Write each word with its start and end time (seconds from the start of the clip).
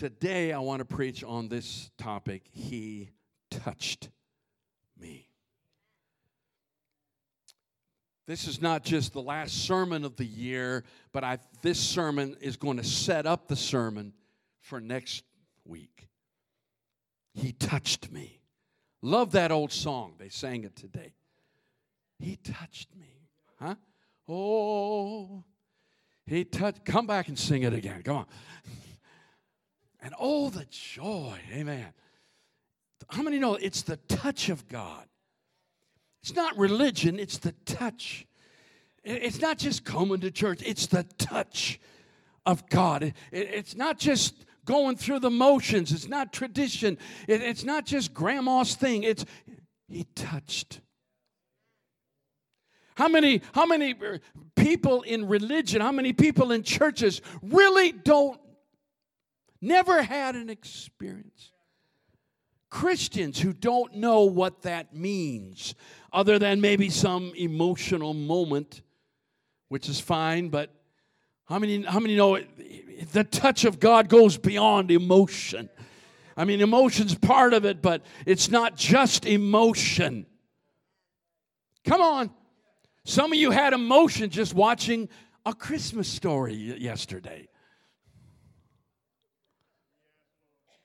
Today, 0.00 0.50
I 0.50 0.60
want 0.60 0.78
to 0.78 0.86
preach 0.86 1.22
on 1.22 1.50
this 1.50 1.90
topic 1.98 2.44
He 2.52 3.10
touched 3.50 4.08
me. 4.98 5.28
This 8.26 8.48
is 8.48 8.62
not 8.62 8.82
just 8.82 9.12
the 9.12 9.20
last 9.20 9.66
sermon 9.66 10.06
of 10.06 10.16
the 10.16 10.24
year, 10.24 10.84
but 11.12 11.22
I, 11.22 11.36
this 11.60 11.78
sermon 11.78 12.34
is 12.40 12.56
going 12.56 12.78
to 12.78 12.82
set 12.82 13.26
up 13.26 13.46
the 13.46 13.56
sermon 13.56 14.14
for 14.62 14.80
next 14.80 15.22
week. 15.66 16.08
He 17.34 17.52
touched 17.52 18.10
me. 18.10 18.40
Love 19.02 19.32
that 19.32 19.52
old 19.52 19.70
song. 19.70 20.14
They 20.18 20.30
sang 20.30 20.64
it 20.64 20.76
today. 20.76 21.12
He 22.18 22.36
touched 22.36 22.88
me. 22.96 23.28
Huh? 23.60 23.74
Oh, 24.26 25.44
he 26.24 26.46
touched. 26.46 26.86
Come 26.86 27.06
back 27.06 27.28
and 27.28 27.38
sing 27.38 27.64
it 27.64 27.74
again. 27.74 28.02
Come 28.02 28.16
on. 28.16 28.26
And 30.02 30.14
oh, 30.18 30.50
the 30.50 30.66
joy. 30.70 31.38
Amen. 31.52 31.86
How 33.08 33.22
many 33.22 33.38
know 33.38 33.54
it's 33.54 33.82
the 33.82 33.96
touch 33.96 34.48
of 34.48 34.68
God? 34.68 35.04
It's 36.22 36.34
not 36.34 36.56
religion, 36.56 37.18
it's 37.18 37.38
the 37.38 37.52
touch. 37.64 38.26
It's 39.02 39.40
not 39.40 39.58
just 39.58 39.84
coming 39.84 40.20
to 40.20 40.30
church, 40.30 40.60
it's 40.64 40.86
the 40.86 41.04
touch 41.18 41.80
of 42.44 42.68
God. 42.68 43.14
It's 43.32 43.74
not 43.74 43.98
just 43.98 44.44
going 44.66 44.96
through 44.96 45.20
the 45.20 45.30
motions, 45.30 45.92
it's 45.92 46.08
not 46.08 46.32
tradition, 46.32 46.98
it's 47.26 47.64
not 47.64 47.86
just 47.86 48.12
grandma's 48.12 48.74
thing. 48.74 49.02
It's 49.02 49.24
He 49.88 50.04
touched. 50.14 50.80
How 52.96 53.08
many, 53.08 53.40
how 53.54 53.64
many 53.64 53.94
people 54.56 55.00
in 55.02 55.26
religion, 55.26 55.80
how 55.80 55.92
many 55.92 56.12
people 56.12 56.52
in 56.52 56.62
churches 56.62 57.22
really 57.40 57.92
don't, 57.92 58.38
never 59.60 60.02
had 60.02 60.36
an 60.36 60.50
experience? 60.50 61.52
Christians 62.70 63.40
who 63.40 63.52
don't 63.52 63.96
know 63.96 64.22
what 64.22 64.62
that 64.62 64.94
means, 64.94 65.74
other 66.12 66.38
than 66.38 66.60
maybe 66.60 66.88
some 66.88 67.32
emotional 67.36 68.14
moment, 68.14 68.82
which 69.68 69.88
is 69.88 70.00
fine, 70.00 70.48
but 70.48 70.72
how 71.46 71.58
many, 71.58 71.82
how 71.82 71.98
many 71.98 72.14
know 72.14 72.36
it, 72.36 73.12
the 73.12 73.24
touch 73.24 73.64
of 73.64 73.80
God 73.80 74.08
goes 74.08 74.38
beyond 74.38 74.92
emotion? 74.92 75.68
I 76.36 76.44
mean, 76.44 76.60
emotion's 76.60 77.14
part 77.14 77.52
of 77.52 77.64
it, 77.64 77.82
but 77.82 78.02
it's 78.24 78.48
not 78.50 78.76
just 78.76 79.26
emotion. 79.26 80.26
Come 81.84 82.00
on. 82.00 82.30
Some 83.04 83.32
of 83.32 83.38
you 83.38 83.50
had 83.50 83.72
emotion 83.72 84.30
just 84.30 84.54
watching 84.54 85.08
a 85.44 85.52
Christmas 85.52 86.06
story 86.06 86.54
yesterday. 86.54 87.49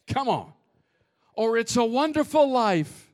Come 0.08 0.30
on 0.30 0.54
or 1.36 1.58
It's 1.58 1.76
a 1.76 1.86
Wonderful 1.86 2.50
Life. 2.50 3.12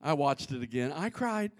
I 0.00 0.12
watched 0.12 0.52
it 0.52 0.62
again. 0.62 0.92
I 0.92 1.10
cried. 1.10 1.50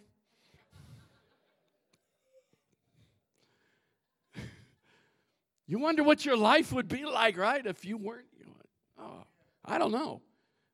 You 5.66 5.78
wonder 5.78 6.02
what 6.02 6.24
your 6.24 6.36
life 6.36 6.72
would 6.72 6.88
be 6.88 7.05
like, 7.05 7.36
right? 7.36 7.66
If 7.66 7.84
you 7.84 7.98
weren't, 7.98 8.24
you 8.38 8.46
know, 8.46 8.52
oh, 9.00 9.24
I 9.64 9.77
don't 9.77 9.92
know. 9.92 10.22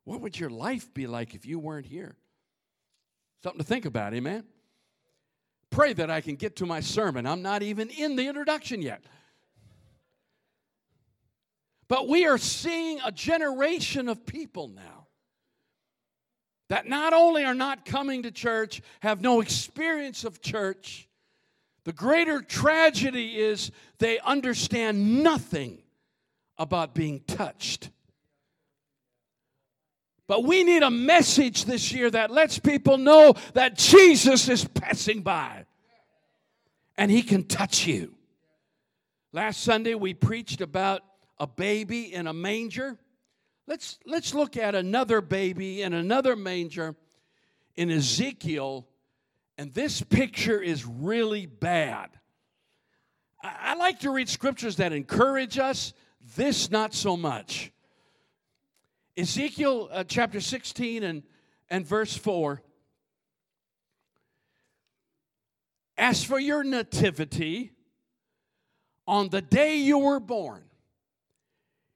What 0.05 0.20
would 0.20 0.38
your 0.38 0.50
life 0.50 0.92
be 0.94 1.09
like 1.09 1.34
if 1.34 1.47
you 1.47 1.59
weren't 1.59 1.86
here? 1.86 2.14
Something 3.42 3.59
to 3.59 3.64
think 3.64 3.86
about, 3.86 4.14
amen? 4.14 4.44
Pray 5.70 5.94
that 5.94 6.11
I 6.11 6.20
can 6.20 6.36
get 6.36 6.56
to 6.56 6.66
my 6.66 6.78
sermon. 6.81 7.27
I'm 7.27 7.42
not 7.42 7.62
even 7.62 7.88
in 7.88 8.14
the 8.14 8.28
introduction 8.28 8.83
yet. 8.83 9.03
But 11.89 12.09
we 12.09 12.27
are 12.27 12.39
seeing 12.39 13.01
a 13.05 13.13
generation 13.13 14.09
of 14.09 14.25
people 14.25 14.69
now 14.69 15.07
that 16.71 16.89
not 16.89 17.13
only 17.13 17.45
are 17.45 17.55
not 17.55 17.85
coming 17.85 18.23
to 18.23 18.31
church, 18.31 18.81
have 19.00 19.21
no 19.21 19.41
experience 19.41 20.25
of 20.25 20.41
church, 20.41 21.09
the 21.84 21.93
greater 21.93 22.41
tragedy 22.41 23.39
is 23.39 23.71
they 23.99 24.19
understand 24.19 25.23
nothing 25.23 25.83
about 26.56 26.94
being 26.94 27.21
touched. 27.27 27.91
But 30.27 30.44
we 30.44 30.65
need 30.65 30.83
a 30.83 30.91
message 30.91 31.67
this 31.67 31.93
year 31.93 32.11
that 32.11 32.31
lets 32.31 32.59
people 32.59 32.97
know 32.97 33.34
that 33.53 33.77
Jesus 33.77 34.49
is 34.49 34.65
passing 34.65 35.21
by 35.21 35.67
and 36.97 37.11
he 37.11 37.23
can 37.23 37.44
touch 37.44 37.87
you. 37.87 38.15
Last 39.33 39.62
Sunday, 39.62 39.94
we 39.94 40.15
preached 40.15 40.62
about 40.62 41.03
a 41.39 41.47
baby 41.47 42.12
in 42.12 42.27
a 42.27 42.33
manger. 42.33 42.99
Let's, 43.67 43.99
let's 44.06 44.34
look 44.34 44.56
at 44.56 44.75
another 44.75 45.21
baby 45.21 45.83
in 45.83 45.93
another 45.93 46.37
manger 46.37 46.97
in 47.77 47.91
Ezekiel, 47.91 48.87
and 49.59 49.73
this 49.73 50.00
picture 50.03 50.61
is 50.61 50.84
really 50.84 51.47
bad. 51.47 52.11
I, 53.43 53.56
I 53.61 53.75
like 53.75 54.00
to 54.00 54.11
read 54.11 54.28
scriptures 54.28 54.77
that 54.77 54.93
encourage 54.93 55.59
us, 55.59 55.93
this 56.37 56.71
not 56.71 56.94
so 56.94 57.17
much. 57.17 57.73
Ezekiel 59.17 59.89
uh, 59.93 60.05
chapter 60.05 60.41
16 60.41 61.03
and, 61.03 61.23
and 61.71 61.87
verse 61.87 62.17
4. 62.17 62.62
As 65.97 66.25
for 66.25 66.41
your 66.41 66.65
nativity, 66.65 67.71
on 69.06 69.28
the 69.28 69.41
day 69.41 69.77
you 69.77 69.99
were 69.99 70.19
born, 70.19 70.65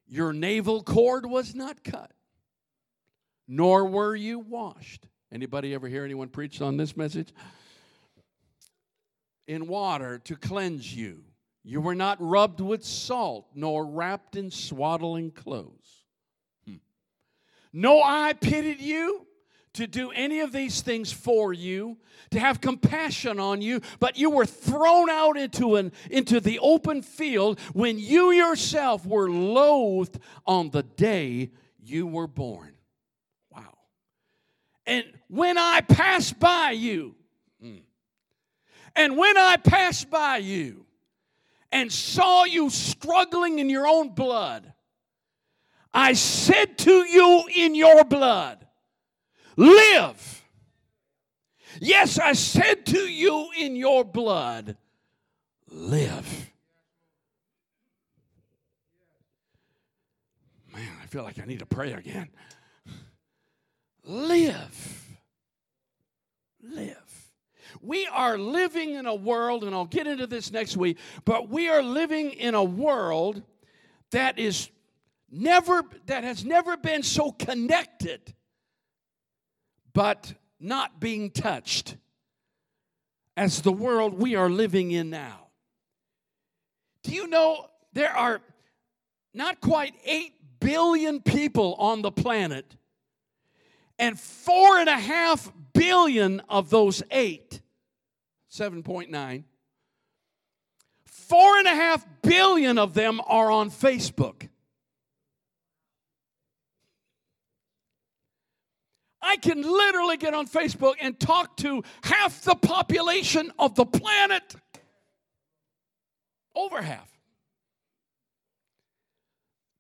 your 0.08 0.32
navel 0.32 0.82
cord 0.82 1.26
was 1.26 1.54
not 1.54 1.84
cut, 1.84 2.10
nor 3.46 3.84
were 3.84 4.16
you 4.16 4.38
washed. 4.38 5.06
Anybody 5.30 5.74
ever 5.74 5.88
hear 5.88 6.04
anyone 6.04 6.28
preach 6.28 6.60
on 6.60 6.76
this 6.76 6.96
message? 6.96 7.32
In 9.46 9.66
water 9.66 10.18
to 10.24 10.36
cleanse 10.36 10.94
you. 10.94 11.24
You 11.62 11.82
were 11.82 11.94
not 11.94 12.16
rubbed 12.20 12.60
with 12.60 12.84
salt, 12.84 13.48
nor 13.54 13.84
wrapped 13.84 14.36
in 14.36 14.50
swaddling 14.50 15.30
clothes. 15.30 16.04
Hmm. 16.66 16.76
No 17.72 18.02
eye 18.02 18.32
pitied 18.32 18.80
you, 18.80 19.26
to 19.74 19.86
do 19.86 20.10
any 20.10 20.40
of 20.40 20.52
these 20.52 20.80
things 20.80 21.12
for 21.12 21.52
you, 21.52 21.98
to 22.30 22.40
have 22.40 22.60
compassion 22.60 23.38
on 23.38 23.62
you, 23.62 23.80
but 24.00 24.18
you 24.18 24.30
were 24.30 24.46
thrown 24.46 25.08
out 25.10 25.36
into, 25.36 25.76
an, 25.76 25.92
into 26.10 26.40
the 26.40 26.58
open 26.58 27.02
field 27.02 27.60
when 27.72 27.98
you 27.98 28.30
yourself 28.30 29.06
were 29.06 29.30
loathed 29.30 30.18
on 30.46 30.70
the 30.70 30.82
day 30.82 31.50
you 31.82 32.06
were 32.06 32.26
born. 32.26 32.72
Wow. 33.50 33.78
And 34.86 35.04
when 35.28 35.58
I 35.58 35.80
passed 35.80 36.38
by 36.38 36.72
you, 36.72 37.14
hmm, 37.60 37.78
and 38.94 39.16
when 39.16 39.36
I 39.36 39.56
passed 39.56 40.10
by 40.10 40.38
you 40.38 40.86
and 41.70 41.92
saw 41.92 42.44
you 42.44 42.70
struggling 42.70 43.58
in 43.58 43.70
your 43.70 43.86
own 43.86 44.10
blood, 44.10 44.72
I 45.92 46.12
said 46.12 46.78
to 46.78 46.92
you 46.92 47.44
in 47.54 47.74
your 47.74 48.04
blood, 48.04 48.66
live. 49.58 50.44
Yes, 51.80 52.18
I 52.18 52.32
said 52.32 52.86
to 52.86 53.00
you 53.00 53.50
in 53.58 53.76
your 53.76 54.04
blood, 54.04 54.76
live. 55.68 56.50
Man, 60.72 60.88
I 61.02 61.06
feel 61.06 61.24
like 61.24 61.40
I 61.40 61.44
need 61.44 61.58
to 61.58 61.66
pray 61.66 61.92
again. 61.92 62.28
Live. 64.04 65.18
Live. 66.62 66.96
We 67.82 68.06
are 68.06 68.38
living 68.38 68.94
in 68.94 69.06
a 69.06 69.14
world, 69.14 69.64
and 69.64 69.74
I'll 69.74 69.84
get 69.84 70.06
into 70.06 70.26
this 70.26 70.52
next 70.52 70.76
week, 70.76 70.98
but 71.24 71.48
we 71.48 71.68
are 71.68 71.82
living 71.82 72.30
in 72.30 72.54
a 72.54 72.64
world 72.64 73.42
that 74.12 74.38
is 74.38 74.70
never 75.30 75.82
that 76.06 76.24
has 76.24 76.44
never 76.44 76.76
been 76.76 77.02
so 77.02 77.32
connected 77.32 78.34
but 79.98 80.34
not 80.60 81.00
being 81.00 81.28
touched 81.28 81.96
as 83.36 83.62
the 83.62 83.72
world 83.72 84.14
we 84.14 84.36
are 84.36 84.48
living 84.48 84.92
in 84.92 85.10
now. 85.10 85.48
Do 87.02 87.12
you 87.12 87.26
know 87.26 87.66
there 87.94 88.12
are 88.16 88.40
not 89.34 89.60
quite 89.60 89.96
8 90.04 90.34
billion 90.60 91.20
people 91.20 91.74
on 91.80 92.02
the 92.02 92.12
planet, 92.12 92.76
and 93.98 94.16
four 94.16 94.78
and 94.78 94.88
a 94.88 95.00
half 95.00 95.50
billion 95.72 96.42
of 96.48 96.70
those 96.70 97.02
eight, 97.10 97.60
7.9, 98.52 99.42
four 101.06 101.58
and 101.58 101.66
a 101.66 101.74
half 101.74 102.06
billion 102.22 102.78
of 102.78 102.94
them 102.94 103.20
are 103.26 103.50
on 103.50 103.68
Facebook. 103.68 104.48
I 109.20 109.36
can 109.36 109.62
literally 109.62 110.16
get 110.16 110.34
on 110.34 110.46
Facebook 110.46 110.94
and 111.00 111.18
talk 111.18 111.56
to 111.58 111.82
half 112.02 112.42
the 112.42 112.54
population 112.54 113.52
of 113.58 113.74
the 113.74 113.84
planet. 113.84 114.54
Over 116.54 116.82
half. 116.82 117.08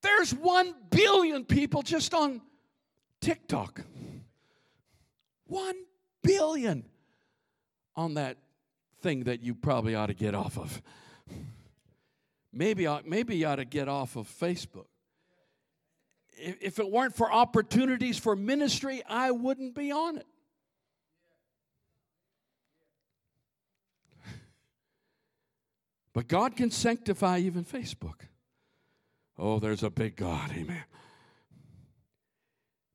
there's 0.02 0.34
1 0.34 0.74
billion 0.90 1.44
people 1.44 1.82
just 1.82 2.14
on 2.14 2.40
TikTok. 3.20 3.82
1 5.46 5.74
billion 6.22 6.84
on 7.96 8.14
that 8.14 8.36
thing 9.00 9.24
that 9.24 9.42
you 9.42 9.54
probably 9.54 9.94
ought 9.94 10.06
to 10.06 10.14
get 10.14 10.34
off 10.34 10.58
of. 10.58 10.82
Maybe, 12.52 12.88
maybe 13.04 13.36
you 13.36 13.46
ought 13.46 13.56
to 13.56 13.64
get 13.64 13.88
off 13.88 14.16
of 14.16 14.28
Facebook. 14.28 14.86
If 16.38 16.78
it 16.78 16.90
weren't 16.90 17.14
for 17.14 17.32
opportunities 17.32 18.18
for 18.18 18.36
ministry, 18.36 19.02
I 19.08 19.30
wouldn't 19.30 19.74
be 19.74 19.90
on 19.92 20.18
it. 20.18 20.26
But 26.12 26.26
God 26.26 26.56
can 26.56 26.70
sanctify 26.70 27.38
even 27.38 27.64
Facebook. 27.64 28.22
Oh, 29.38 29.60
there's 29.60 29.84
a 29.84 29.90
big 29.90 30.16
God, 30.16 30.50
amen. 30.52 30.82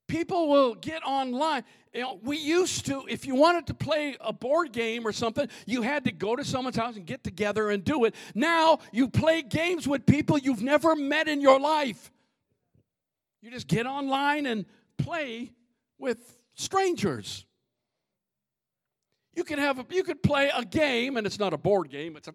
People 0.07 0.49
will 0.49 0.75
get 0.75 1.01
online. 1.03 1.63
You 1.93 2.01
know, 2.01 2.19
we 2.21 2.37
used 2.37 2.85
to, 2.87 3.03
if 3.09 3.25
you 3.25 3.35
wanted 3.35 3.65
to 3.67 3.73
play 3.73 4.17
a 4.19 4.33
board 4.33 4.71
game 4.71 5.07
or 5.07 5.11
something, 5.11 5.47
you 5.65 5.81
had 5.81 6.03
to 6.03 6.11
go 6.11 6.35
to 6.35 6.43
someone's 6.43 6.75
house 6.75 6.97
and 6.97 7.05
get 7.05 7.23
together 7.23 7.69
and 7.69 7.83
do 7.83 8.05
it. 8.05 8.13
Now 8.35 8.79
you 8.91 9.07
play 9.07 9.41
games 9.41 9.87
with 9.87 10.05
people 10.05 10.37
you've 10.37 10.61
never 10.61 10.95
met 10.95 11.27
in 11.27 11.39
your 11.41 11.59
life. 11.59 12.11
You 13.43 13.51
just 13.51 13.67
get 13.67 13.85
online 13.85 14.45
and 14.45 14.65
play 14.97 15.51
with 15.99 16.39
strangers. 16.55 17.45
You 19.35 19.43
can 19.43 19.59
have 19.59 19.79
a, 19.79 19.85
you 19.89 20.03
could 20.03 20.23
play 20.23 20.49
a 20.55 20.63
game, 20.63 21.17
and 21.17 21.27
it's 21.27 21.37
not 21.37 21.51
a 21.51 21.57
board 21.57 21.89
game. 21.89 22.15
It's 22.15 22.29
a. 22.29 22.33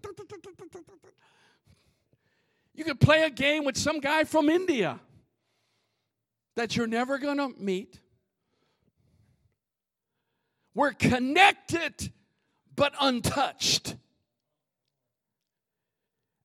You 2.75 2.85
could 2.85 3.01
play 3.01 3.23
a 3.23 3.31
game 3.31 3.65
with 3.65 3.79
some 3.79 4.01
guy 4.01 4.25
from 4.25 4.51
India 4.51 5.01
that 6.57 6.77
you're 6.77 6.87
never 6.87 7.17
going 7.17 7.39
to 7.39 7.55
meet. 7.59 7.99
We're 10.75 10.93
connected 10.93 12.13
but 12.77 12.93
untouched. 13.01 13.97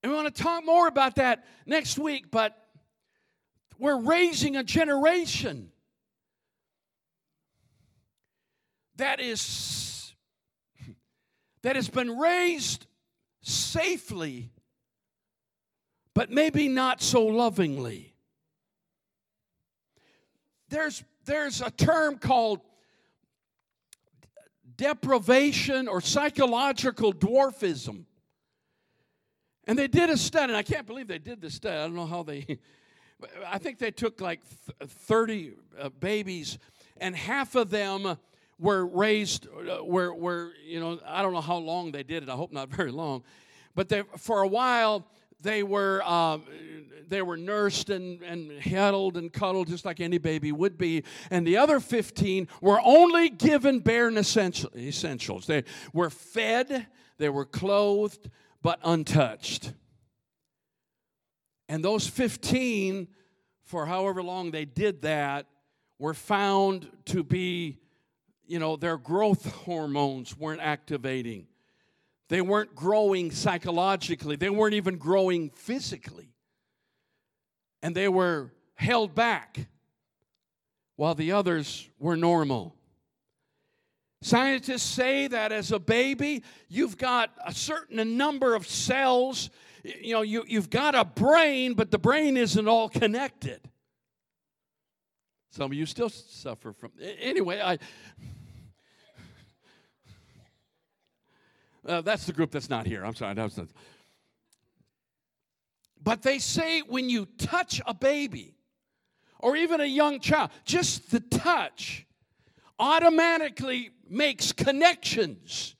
And 0.02 0.10
we 0.10 0.16
want 0.16 0.34
to 0.34 0.42
talk 0.42 0.64
more 0.64 0.88
about 0.88 1.16
that 1.16 1.46
next 1.66 2.00
week, 2.00 2.32
but 2.32 2.63
we're 3.84 4.00
raising 4.00 4.56
a 4.56 4.64
generation 4.64 5.70
that 8.96 9.20
is 9.20 10.14
that 11.64 11.76
has 11.76 11.90
been 11.90 12.18
raised 12.18 12.88
safely, 13.42 14.52
but 16.14 16.32
maybe 16.32 16.70
not 16.70 17.02
so 17.02 17.26
lovingly. 17.26 18.14
There's, 20.70 21.04
there's 21.26 21.62
a 21.62 21.70
term 21.70 22.20
called 22.20 22.62
deprivation 24.78 25.90
or 25.90 26.00
psychological 26.00 27.14
dwarfism. 27.14 28.06
And 29.66 29.78
they 29.78 29.88
did 29.90 30.10
a 30.10 30.16
study, 30.18 30.54
and 30.54 30.58
I 30.58 30.64
can't 30.64 30.88
believe 30.88 31.08
they 31.08 31.20
did 31.20 31.42
this 31.42 31.56
study. 31.56 31.76
I 31.76 31.84
don't 31.84 31.96
know 31.96 32.06
how 32.06 32.24
they, 32.24 32.60
I 33.48 33.58
think 33.58 33.80
they 33.80 33.92
took 33.92 34.22
like 34.22 34.42
30 34.46 35.54
uh, 35.80 35.90
babies, 35.90 36.58
and 36.98 37.16
half 37.16 37.56
of 37.56 37.70
them 37.70 38.18
were 38.60 38.86
raised, 38.86 39.48
uh, 39.48 39.84
were, 39.84 40.14
were, 40.14 40.54
you 40.66 40.80
know, 40.80 41.00
I 41.06 41.22
don't 41.22 41.34
know 41.34 41.42
how 41.42 41.58
long 41.58 41.92
they 41.92 42.04
did 42.04 42.24
it. 42.24 42.30
I 42.30 42.34
hope 42.34 42.52
not 42.52 42.70
very 42.70 42.92
long. 42.92 43.24
But 43.76 43.90
they, 43.90 44.04
for 44.18 44.42
a 44.42 44.48
while, 44.48 45.06
they 45.42 45.64
were, 45.64 46.02
uh, 46.06 46.40
they 47.08 47.22
were 47.22 47.38
nursed 47.38 47.90
and, 47.90 48.22
and 48.24 48.52
held 48.62 49.18
and 49.18 49.32
cuddled 49.32 49.68
just 49.68 49.86
like 49.86 50.00
any 50.00 50.18
baby 50.18 50.52
would 50.52 50.78
be. 50.78 51.04
And 51.30 51.46
the 51.46 51.58
other 51.58 51.80
15 51.80 52.48
were 52.62 52.80
only 52.84 53.30
given 53.30 53.80
bare 53.80 54.10
essentials. 54.10 55.46
They 55.46 55.64
were 55.92 56.10
fed, 56.10 56.88
they 57.18 57.30
were 57.30 57.46
clothed, 57.46 58.30
but 58.62 58.80
untouched. 58.84 59.74
And 61.70 61.84
those 61.84 62.08
15, 62.08 63.08
for 63.64 63.86
however 63.86 64.22
long 64.22 64.52
they 64.52 64.66
did 64.66 65.02
that, 65.04 65.48
were 66.00 66.14
found 66.14 66.90
to 67.06 67.24
be 67.24 67.80
you 68.46 68.60
know, 68.60 68.76
their 68.76 68.98
growth 68.98 69.52
hormones 69.52 70.38
weren't 70.38 70.62
activating. 70.62 71.48
They 72.30 72.42
weren't 72.42 72.76
growing 72.76 73.32
psychologically. 73.32 74.36
They 74.36 74.50
weren't 74.50 74.76
even 74.76 74.98
growing 74.98 75.50
physically. 75.52 76.30
And 77.82 77.96
they 77.96 78.08
were 78.08 78.52
held 78.76 79.14
back 79.16 79.68
while 80.96 81.16
the 81.16 81.32
others 81.32 81.90
were 82.00 82.16
normal. 82.16 82.76
Scientists 84.22 84.84
say 84.84 85.28
that 85.28 85.52
as 85.52 85.72
a 85.72 85.80
baby, 85.80 86.44
you've 86.70 86.98
got 86.98 87.32
a 87.46 87.54
certain 87.54 88.18
number 88.18 88.56
of 88.56 88.68
cells. 88.68 89.50
You 89.84 90.14
know, 90.14 90.22
you, 90.22 90.46
you've 90.48 90.70
got 90.70 90.96
a 90.96 91.04
brain, 91.04 91.74
but 91.74 91.92
the 91.92 92.00
brain 92.00 92.38
isn't 92.38 92.68
all 92.68 92.88
connected. 92.88 93.60
Some 95.52 95.72
of 95.72 95.74
you 95.74 95.86
still 95.86 96.10
suffer 96.10 96.74
from. 96.74 96.92
Anyway, 97.20 97.62
I. 97.62 97.78
Uh, 101.86 102.02
that's 102.02 102.26
the 102.26 102.34
group 102.34 102.50
that's 102.50 102.70
not 102.70 102.88
here. 102.88 103.06
I'm 103.06 103.14
sorry. 103.14 103.36
But 106.02 106.22
they 106.22 106.40
say 106.40 106.82
when 106.82 107.10
you 107.10 107.28
touch 107.38 107.82
a 107.86 107.94
baby 107.94 108.56
or 109.40 109.56
even 109.56 109.82
a 109.82 109.86
young 109.86 110.20
child, 110.20 110.52
just 110.66 111.12
the 111.12 111.20
touch 111.20 112.06
automatically 112.80 113.92
makes 114.10 114.52
connections 114.52 115.76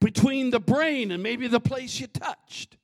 between 0.00 0.50
the 0.50 0.60
brain 0.60 1.10
and 1.10 1.22
maybe 1.22 1.48
the 1.48 1.60
place 1.60 1.98
you 1.98 2.06
touched. 2.06 2.77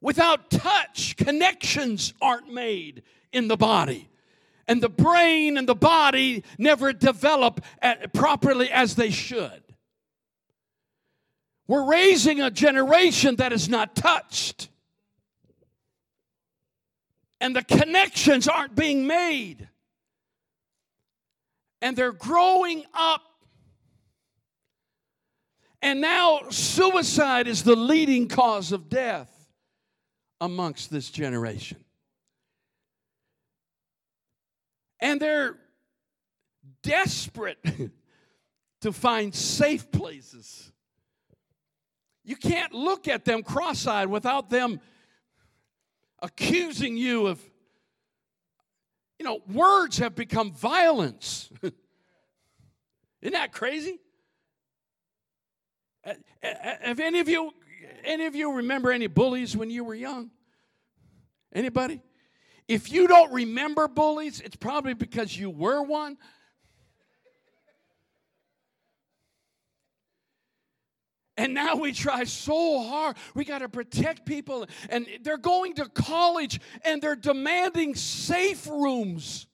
Without 0.00 0.50
touch, 0.50 1.16
connections 1.16 2.14
aren't 2.20 2.52
made 2.52 3.02
in 3.32 3.48
the 3.48 3.56
body 3.56 4.08
and 4.68 4.82
the 4.82 4.88
brain 4.88 5.56
and 5.56 5.66
the 5.66 5.74
body 5.74 6.44
never 6.58 6.92
develop 6.92 7.64
properly 8.12 8.70
as 8.70 8.94
they 8.94 9.10
should. 9.10 9.62
We're 11.66 11.84
raising 11.84 12.40
a 12.40 12.50
generation 12.50 13.36
that 13.36 13.52
is 13.52 13.68
not 13.68 13.96
touched. 13.96 14.68
And 17.40 17.56
the 17.56 17.64
connections 17.64 18.46
aren't 18.46 18.74
being 18.74 19.06
made. 19.06 19.68
And 21.80 21.96
they're 21.96 22.12
growing 22.12 22.84
up. 22.94 23.22
And 25.80 26.00
now 26.00 26.40
suicide 26.50 27.46
is 27.48 27.62
the 27.62 27.76
leading 27.76 28.28
cause 28.28 28.72
of 28.72 28.88
death 28.88 29.37
amongst 30.40 30.90
this 30.90 31.10
generation. 31.10 31.78
And 35.00 35.20
they're 35.20 35.56
desperate 36.82 37.58
to 38.80 38.92
find 38.92 39.34
safe 39.34 39.90
places. 39.90 40.72
You 42.24 42.36
can't 42.36 42.72
look 42.72 43.08
at 43.08 43.24
them 43.24 43.42
cross 43.42 43.86
eyed 43.86 44.08
without 44.08 44.50
them 44.50 44.80
accusing 46.20 46.96
you 46.96 47.28
of, 47.28 47.40
you 49.18 49.24
know, 49.24 49.40
words 49.50 49.98
have 49.98 50.14
become 50.14 50.52
violence. 50.52 51.50
Isn't 53.22 53.32
that 53.32 53.52
crazy? 53.52 53.98
Have 56.42 57.00
any 57.00 57.20
of 57.20 57.28
you 57.28 57.52
any 58.04 58.26
of 58.26 58.34
you 58.34 58.56
remember 58.56 58.92
any 58.92 59.06
bullies 59.06 59.56
when 59.56 59.70
you 59.70 59.84
were 59.84 59.94
young? 59.94 60.30
Anybody? 61.52 62.00
If 62.66 62.92
you 62.92 63.08
don't 63.08 63.32
remember 63.32 63.88
bullies, 63.88 64.40
it's 64.40 64.56
probably 64.56 64.94
because 64.94 65.36
you 65.36 65.48
were 65.48 65.82
one. 65.82 66.18
And 71.38 71.54
now 71.54 71.76
we 71.76 71.92
try 71.92 72.24
so 72.24 72.82
hard. 72.82 73.16
We 73.34 73.44
got 73.44 73.60
to 73.60 73.68
protect 73.68 74.26
people. 74.26 74.66
And 74.90 75.06
they're 75.22 75.38
going 75.38 75.74
to 75.74 75.88
college 75.88 76.60
and 76.84 77.00
they're 77.00 77.14
demanding 77.14 77.94
safe 77.94 78.66
rooms 78.66 79.46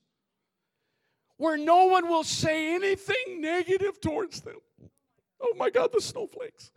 where 1.36 1.58
no 1.58 1.84
one 1.84 2.08
will 2.08 2.24
say 2.24 2.74
anything 2.74 3.40
negative 3.40 4.00
towards 4.00 4.40
them. 4.40 4.56
Oh 5.42 5.52
my 5.56 5.68
God, 5.68 5.90
the 5.92 6.00
snowflakes. 6.00 6.72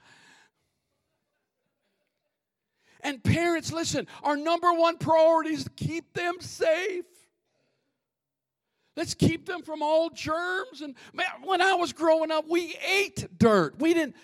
And 3.07 3.23
parents, 3.23 3.71
listen, 3.71 4.05
our 4.21 4.35
number 4.35 4.73
one 4.73 4.97
priority 4.97 5.51
is 5.51 5.63
to 5.63 5.69
keep 5.69 6.11
them 6.13 6.41
safe. 6.41 7.05
Let's 8.97 9.13
keep 9.13 9.45
them 9.45 9.61
from 9.61 9.81
all 9.81 10.09
germs. 10.09 10.81
And 10.81 10.93
man, 11.13 11.27
when 11.45 11.61
I 11.61 11.75
was 11.75 11.93
growing 11.93 12.31
up, 12.31 12.43
we 12.49 12.75
ate 12.85 13.25
dirt. 13.39 13.79
We 13.79 13.93
didn't. 13.93 14.17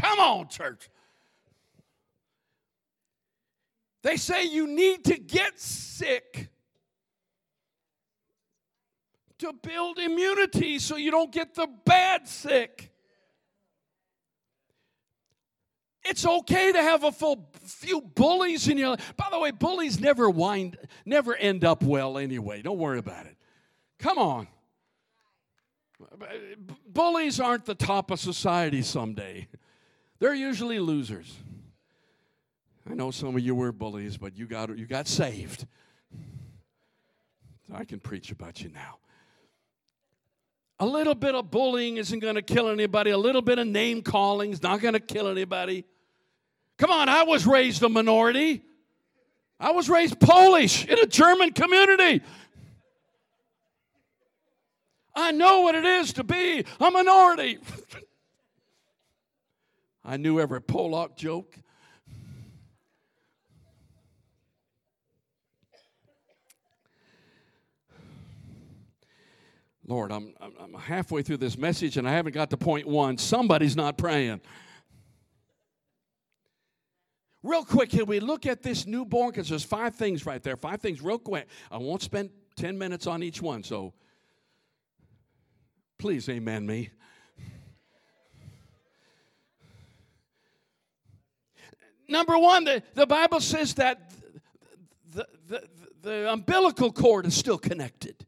Come 0.00 0.20
on, 0.20 0.46
church. 0.46 0.88
They 4.02 4.16
say 4.16 4.44
you 4.44 4.68
need 4.68 5.06
to 5.06 5.18
get 5.18 5.58
sick 5.58 6.50
to 9.38 9.52
build 9.52 9.98
immunity 9.98 10.78
so 10.78 10.94
you 10.94 11.10
don't 11.10 11.32
get 11.32 11.56
the 11.56 11.66
bad 11.84 12.28
sick. 12.28 12.93
It's 16.04 16.26
okay 16.26 16.70
to 16.72 16.82
have 16.82 17.02
a 17.04 17.12
full 17.12 17.48
few 17.62 18.00
bullies 18.00 18.68
in 18.68 18.76
your 18.76 18.90
life. 18.90 19.14
By 19.16 19.28
the 19.30 19.38
way, 19.38 19.50
bullies 19.50 19.98
never 19.98 20.28
wind 20.28 20.76
never 21.06 21.34
end 21.34 21.64
up 21.64 21.82
well 21.82 22.18
anyway. 22.18 22.60
Don't 22.62 22.78
worry 22.78 22.98
about 22.98 23.26
it. 23.26 23.36
Come 23.98 24.18
on. 24.18 24.48
Bullies 26.86 27.40
aren't 27.40 27.64
the 27.64 27.74
top 27.74 28.10
of 28.10 28.20
society 28.20 28.82
someday. 28.82 29.48
They're 30.18 30.34
usually 30.34 30.78
losers. 30.78 31.38
I 32.88 32.94
know 32.94 33.10
some 33.10 33.34
of 33.34 33.40
you 33.40 33.54
were 33.54 33.72
bullies, 33.72 34.18
but 34.18 34.36
you 34.36 34.46
got 34.46 34.76
you 34.76 34.86
got 34.86 35.08
saved. 35.08 35.66
I 37.72 37.84
can 37.84 37.98
preach 37.98 38.30
about 38.30 38.60
you 38.62 38.68
now. 38.68 38.98
A 40.80 40.86
little 40.86 41.14
bit 41.14 41.34
of 41.34 41.50
bullying 41.50 41.96
isn't 41.96 42.18
going 42.18 42.34
to 42.34 42.42
kill 42.42 42.68
anybody. 42.68 43.10
A 43.10 43.18
little 43.18 43.40
bit 43.40 43.58
of 43.58 43.66
name 43.66 44.02
calling 44.02 44.52
is 44.52 44.62
not 44.62 44.80
going 44.80 44.94
to 44.94 45.00
kill 45.00 45.28
anybody. 45.28 45.84
Come 46.78 46.90
on, 46.90 47.08
I 47.08 47.22
was 47.22 47.46
raised 47.46 47.82
a 47.82 47.88
minority. 47.88 48.62
I 49.60 49.70
was 49.70 49.88
raised 49.88 50.18
Polish 50.18 50.84
in 50.86 50.98
a 50.98 51.06
German 51.06 51.52
community. 51.52 52.22
I 55.14 55.30
know 55.30 55.60
what 55.60 55.76
it 55.76 55.84
is 55.84 56.12
to 56.14 56.24
be 56.24 56.64
a 56.80 56.90
minority. 56.90 57.58
I 60.04 60.16
knew 60.16 60.40
every 60.40 60.60
Polak 60.60 61.16
joke. 61.16 61.54
Lord, 69.86 70.12
I'm, 70.12 70.34
I'm 70.40 70.74
halfway 70.74 71.22
through 71.22 71.36
this 71.36 71.58
message 71.58 71.98
and 71.98 72.08
I 72.08 72.12
haven't 72.12 72.32
got 72.32 72.50
to 72.50 72.56
point 72.56 72.86
one. 72.86 73.18
Somebody's 73.18 73.76
not 73.76 73.98
praying. 73.98 74.40
Real 77.44 77.62
quick, 77.62 77.90
can 77.90 78.06
we 78.06 78.20
look 78.20 78.46
at 78.46 78.62
this 78.62 78.86
newborn? 78.86 79.28
Because 79.30 79.50
there's 79.50 79.62
five 79.62 79.94
things 79.94 80.24
right 80.24 80.42
there. 80.42 80.56
Five 80.56 80.80
things, 80.80 81.02
real 81.02 81.18
quick. 81.18 81.46
I 81.70 81.76
won't 81.76 82.00
spend 82.00 82.30
10 82.56 82.78
minutes 82.78 83.06
on 83.06 83.22
each 83.22 83.42
one, 83.42 83.62
so 83.62 83.92
please 85.98 86.26
amen 86.30 86.64
me. 86.64 86.88
Number 92.08 92.38
one, 92.38 92.64
the, 92.64 92.82
the 92.94 93.06
Bible 93.06 93.40
says 93.40 93.74
that 93.74 94.10
the, 95.12 95.26
the, 95.46 95.68
the, 96.00 96.00
the 96.00 96.32
umbilical 96.32 96.90
cord 96.90 97.26
is 97.26 97.34
still 97.34 97.58
connected. 97.58 98.24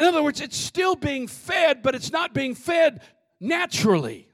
In 0.00 0.06
other 0.06 0.24
words, 0.24 0.40
it's 0.40 0.56
still 0.56 0.96
being 0.96 1.28
fed, 1.28 1.84
but 1.84 1.94
it's 1.94 2.10
not 2.10 2.34
being 2.34 2.56
fed 2.56 3.02
naturally. 3.38 4.26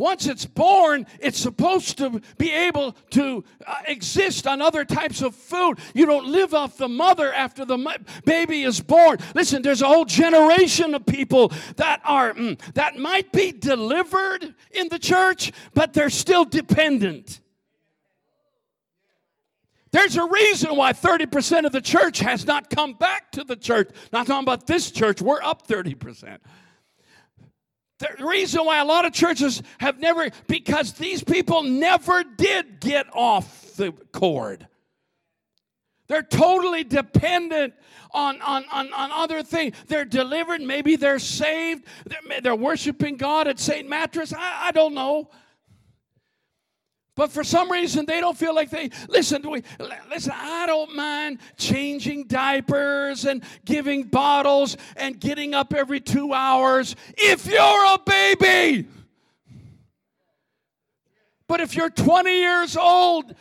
Once 0.00 0.26
it's 0.26 0.46
born, 0.46 1.06
it's 1.18 1.38
supposed 1.38 1.98
to 1.98 2.22
be 2.38 2.50
able 2.50 2.92
to 3.10 3.44
uh, 3.66 3.74
exist 3.86 4.46
on 4.46 4.62
other 4.62 4.82
types 4.82 5.20
of 5.20 5.34
food. 5.34 5.78
You 5.92 6.06
don't 6.06 6.24
live 6.24 6.54
off 6.54 6.78
the 6.78 6.88
mother 6.88 7.30
after 7.34 7.66
the 7.66 7.76
baby 8.24 8.62
is 8.62 8.80
born. 8.80 9.18
Listen, 9.34 9.60
there's 9.60 9.82
a 9.82 9.86
whole 9.86 10.06
generation 10.06 10.94
of 10.94 11.04
people 11.04 11.52
that 11.76 12.00
are 12.02 12.32
mm, 12.32 12.58
that 12.72 12.96
might 12.96 13.30
be 13.30 13.52
delivered 13.52 14.54
in 14.70 14.88
the 14.88 14.98
church, 14.98 15.52
but 15.74 15.92
they're 15.92 16.08
still 16.08 16.46
dependent. 16.46 17.40
There's 19.92 20.16
a 20.16 20.24
reason 20.24 20.76
why 20.76 20.94
30% 20.94 21.66
of 21.66 21.72
the 21.72 21.80
church 21.82 22.20
has 22.20 22.46
not 22.46 22.70
come 22.70 22.94
back 22.94 23.32
to 23.32 23.44
the 23.44 23.56
church. 23.56 23.90
Not 24.14 24.26
talking 24.26 24.44
about 24.44 24.66
this 24.66 24.90
church, 24.90 25.20
we're 25.20 25.42
up 25.42 25.66
30%. 25.66 26.38
The 28.00 28.24
reason 28.24 28.64
why 28.64 28.80
a 28.80 28.84
lot 28.84 29.04
of 29.04 29.12
churches 29.12 29.62
have 29.78 30.00
never, 30.00 30.30
because 30.46 30.94
these 30.94 31.22
people 31.22 31.62
never 31.62 32.24
did 32.24 32.80
get 32.80 33.06
off 33.12 33.76
the 33.76 33.92
cord. 34.10 34.66
They're 36.08 36.22
totally 36.22 36.82
dependent 36.82 37.74
on, 38.12 38.40
on, 38.40 38.64
on, 38.72 38.92
on 38.92 39.10
other 39.12 39.42
things. 39.42 39.76
They're 39.86 40.06
delivered, 40.06 40.62
maybe 40.62 40.96
they're 40.96 41.18
saved, 41.18 41.84
they're, 42.06 42.40
they're 42.40 42.56
worshiping 42.56 43.16
God 43.16 43.46
at 43.46 43.60
St. 43.60 43.86
Mattress. 43.86 44.32
I, 44.32 44.68
I 44.68 44.72
don't 44.72 44.94
know. 44.94 45.30
But 47.16 47.30
for 47.32 47.44
some 47.44 47.70
reason, 47.70 48.06
they 48.06 48.20
don't 48.20 48.36
feel 48.36 48.54
like 48.54 48.70
they 48.70 48.90
listen. 49.08 49.42
We, 49.48 49.62
listen, 50.08 50.32
I 50.34 50.66
don't 50.66 50.94
mind 50.94 51.38
changing 51.58 52.28
diapers 52.28 53.24
and 53.24 53.42
giving 53.64 54.04
bottles 54.04 54.76
and 54.96 55.18
getting 55.18 55.54
up 55.54 55.74
every 55.74 56.00
two 56.00 56.32
hours 56.32 56.96
if 57.18 57.46
you're 57.46 57.94
a 57.94 57.98
baby. 58.06 58.88
But 61.46 61.60
if 61.60 61.74
you're 61.74 61.90
20 61.90 62.30
years 62.30 62.76
old, 62.76 63.34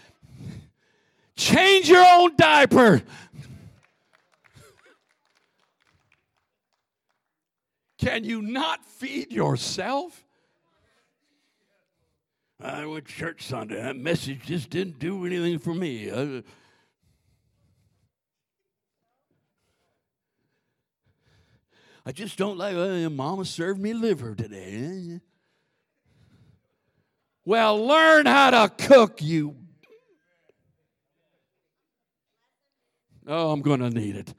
change 1.35 1.87
your 1.87 2.03
own 2.03 2.35
diaper. 2.35 3.03
Can 7.99 8.23
you 8.23 8.41
not 8.41 8.83
feed 8.83 9.31
yourself? 9.31 10.25
I 12.61 12.85
went 12.85 13.07
to 13.07 13.13
church 13.13 13.43
Sunday. 13.43 13.81
That 13.81 13.95
message 13.95 14.41
just 14.45 14.69
didn't 14.69 14.99
do 14.99 15.25
anything 15.25 15.59
for 15.59 15.73
me. 15.73 16.11
I, 16.11 16.43
I 22.05 22.11
just 22.11 22.37
don't 22.37 22.57
like, 22.57 22.75
uh, 22.75 23.09
Mama 23.09 23.45
served 23.45 23.79
me 23.79 23.93
liver 23.93 24.35
today. 24.35 25.21
Well, 27.45 27.85
learn 27.87 28.25
how 28.25 28.51
to 28.51 28.69
cook, 28.87 29.21
you. 29.21 29.55
Oh, 33.25 33.51
I'm 33.51 33.61
going 33.61 33.79
to 33.79 33.89
need 33.89 34.17
it. 34.17 34.33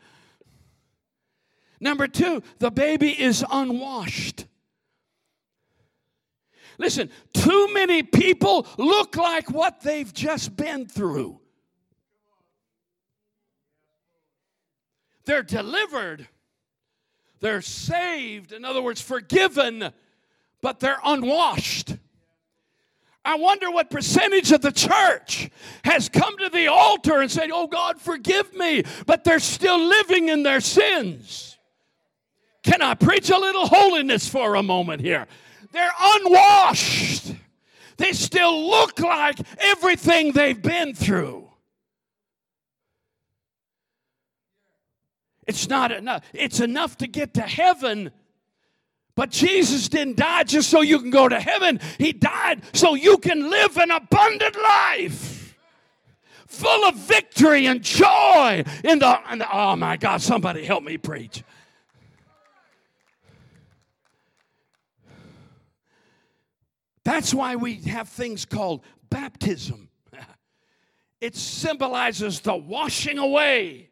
Number 1.80 2.06
two, 2.06 2.42
the 2.58 2.70
baby 2.70 3.10
is 3.10 3.44
unwashed. 3.50 4.44
Listen, 6.80 7.10
too 7.34 7.68
many 7.74 8.02
people 8.02 8.66
look 8.78 9.14
like 9.14 9.50
what 9.50 9.82
they've 9.82 10.12
just 10.14 10.56
been 10.56 10.86
through. 10.86 11.38
They're 15.26 15.42
delivered, 15.42 16.26
they're 17.40 17.60
saved, 17.60 18.52
in 18.52 18.64
other 18.64 18.80
words, 18.80 19.02
forgiven, 19.02 19.90
but 20.62 20.80
they're 20.80 20.98
unwashed. 21.04 21.96
I 23.26 23.36
wonder 23.36 23.70
what 23.70 23.90
percentage 23.90 24.50
of 24.50 24.62
the 24.62 24.72
church 24.72 25.50
has 25.84 26.08
come 26.08 26.38
to 26.38 26.48
the 26.48 26.68
altar 26.68 27.20
and 27.20 27.30
said, 27.30 27.50
Oh 27.52 27.66
God, 27.66 28.00
forgive 28.00 28.54
me, 28.54 28.84
but 29.04 29.24
they're 29.24 29.38
still 29.38 29.78
living 29.78 30.30
in 30.30 30.44
their 30.44 30.62
sins. 30.62 31.58
Can 32.62 32.80
I 32.80 32.94
preach 32.94 33.28
a 33.28 33.38
little 33.38 33.66
holiness 33.66 34.26
for 34.26 34.54
a 34.54 34.62
moment 34.62 35.02
here? 35.02 35.26
They're 35.72 35.90
unwashed. 36.00 37.34
They 37.96 38.12
still 38.12 38.68
look 38.68 38.98
like 38.98 39.38
everything 39.58 40.32
they've 40.32 40.60
been 40.60 40.94
through. 40.94 41.48
It's 45.46 45.68
not 45.68 45.90
enough. 45.92 46.24
It's 46.32 46.60
enough 46.60 46.96
to 46.98 47.06
get 47.06 47.34
to 47.34 47.42
heaven. 47.42 48.12
But 49.16 49.30
Jesus 49.30 49.88
didn't 49.88 50.16
die 50.16 50.44
just 50.44 50.70
so 50.70 50.80
you 50.80 50.98
can 50.98 51.10
go 51.10 51.28
to 51.28 51.40
heaven. 51.40 51.80
He 51.98 52.12
died 52.12 52.62
so 52.72 52.94
you 52.94 53.18
can 53.18 53.50
live 53.50 53.76
an 53.76 53.90
abundant 53.90 54.56
life. 54.56 55.56
Full 56.46 56.88
of 56.88 56.94
victory 56.96 57.66
and 57.66 57.82
joy 57.82 58.64
in 58.82 59.00
the, 59.00 59.20
in 59.30 59.38
the 59.40 59.48
oh 59.52 59.76
my 59.76 59.96
God, 59.96 60.22
somebody 60.22 60.64
help 60.64 60.84
me 60.84 60.96
preach. 60.96 61.42
That's 67.04 67.32
why 67.32 67.56
we 67.56 67.74
have 67.82 68.08
things 68.08 68.44
called 68.44 68.84
baptism. 69.08 69.88
It 71.20 71.36
symbolizes 71.36 72.40
the 72.40 72.56
washing 72.56 73.18
away. 73.18 73.90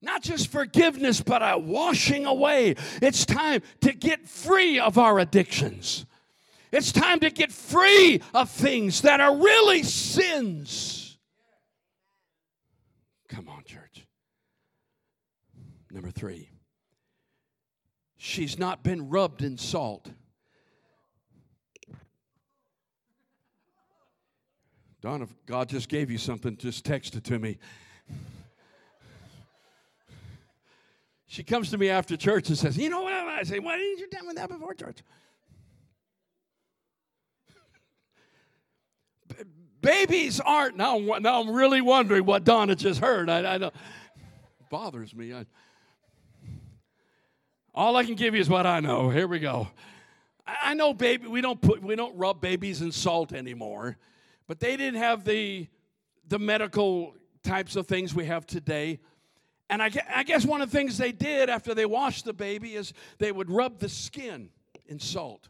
Not 0.00 0.22
just 0.22 0.52
forgiveness, 0.52 1.20
but 1.20 1.42
a 1.42 1.58
washing 1.58 2.26
away. 2.26 2.76
It's 3.02 3.26
time 3.26 3.60
to 3.80 3.92
get 3.92 4.28
free 4.28 4.78
of 4.78 4.96
our 4.96 5.18
addictions. 5.18 6.06
It's 6.70 6.92
time 6.92 7.20
to 7.20 7.30
get 7.30 7.50
free 7.50 8.20
of 8.34 8.50
things 8.50 9.00
that 9.02 9.20
are 9.20 9.34
really 9.36 9.82
sins. 9.82 11.18
Come 13.28 13.48
on, 13.48 13.64
church. 13.64 14.06
Number 15.90 16.10
three, 16.10 16.50
she's 18.16 18.58
not 18.58 18.82
been 18.82 19.08
rubbed 19.08 19.42
in 19.42 19.56
salt. 19.56 20.10
Don, 25.04 25.20
if 25.20 25.28
God 25.44 25.68
just 25.68 25.90
gave 25.90 26.10
you 26.10 26.16
something, 26.16 26.56
just 26.56 26.82
text 26.82 27.14
it 27.14 27.24
to 27.24 27.38
me. 27.38 27.58
She 31.26 31.42
comes 31.42 31.68
to 31.72 31.76
me 31.76 31.90
after 31.90 32.16
church 32.16 32.48
and 32.48 32.56
says, 32.56 32.78
You 32.78 32.88
know 32.88 33.02
what? 33.02 33.12
I 33.12 33.42
say, 33.42 33.58
Why 33.58 33.76
didn't 33.76 33.98
you 33.98 34.06
tell 34.08 34.24
me 34.24 34.32
that 34.32 34.48
before 34.48 34.72
church? 34.72 35.02
babies 39.82 40.40
aren't. 40.40 40.78
Now, 40.78 40.96
now 40.96 41.42
I'm 41.42 41.50
really 41.50 41.82
wondering 41.82 42.24
what 42.24 42.44
Donna 42.44 42.74
just 42.74 42.98
heard. 42.98 43.28
I, 43.28 43.56
I 43.56 43.58
know. 43.58 43.72
bothers 44.70 45.14
me. 45.14 45.34
I, 45.34 45.44
all 47.74 47.94
I 47.94 48.04
can 48.04 48.14
give 48.14 48.34
you 48.34 48.40
is 48.40 48.48
what 48.48 48.66
I 48.66 48.80
know. 48.80 49.10
Here 49.10 49.28
we 49.28 49.38
go. 49.38 49.68
I, 50.46 50.70
I 50.70 50.74
know, 50.74 50.94
baby. 50.94 51.26
We 51.26 51.42
don't 51.42 51.60
put. 51.60 51.82
We 51.82 51.94
don't 51.94 52.16
rub 52.16 52.40
babies 52.40 52.80
in 52.80 52.90
salt 52.90 53.34
anymore, 53.34 53.98
but 54.46 54.60
they 54.60 54.76
didn't 54.76 55.00
have 55.00 55.24
the 55.24 55.68
the 56.28 56.38
medical 56.38 57.14
types 57.42 57.76
of 57.76 57.86
things 57.86 58.14
we 58.14 58.24
have 58.26 58.46
today. 58.46 58.98
And 59.70 59.82
I, 59.82 59.88
guess 60.22 60.44
one 60.44 60.60
of 60.60 60.70
the 60.70 60.76
things 60.76 60.98
they 60.98 61.12
did 61.12 61.48
after 61.48 61.74
they 61.74 61.86
washed 61.86 62.24
the 62.24 62.32
baby 62.32 62.74
is 62.74 62.92
they 63.18 63.32
would 63.32 63.50
rub 63.50 63.78
the 63.78 63.88
skin 63.88 64.50
in 64.86 64.98
salt. 64.98 65.48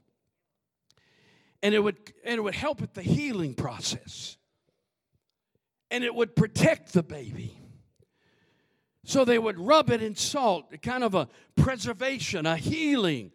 And 1.62 1.74
it 1.74 1.80
would 1.80 1.96
and 2.24 2.36
it 2.36 2.40
would 2.40 2.54
help 2.54 2.80
with 2.80 2.94
the 2.94 3.02
healing 3.02 3.54
process. 3.54 4.36
And 5.90 6.04
it 6.04 6.14
would 6.14 6.36
protect 6.36 6.92
the 6.92 7.02
baby. 7.02 7.58
So 9.04 9.24
they 9.24 9.38
would 9.38 9.58
rub 9.58 9.90
it 9.90 10.02
in 10.02 10.14
salt 10.16 10.72
kind 10.82 11.04
of 11.04 11.14
a 11.14 11.28
preservation 11.56 12.46
a 12.46 12.56
healing. 12.56 13.32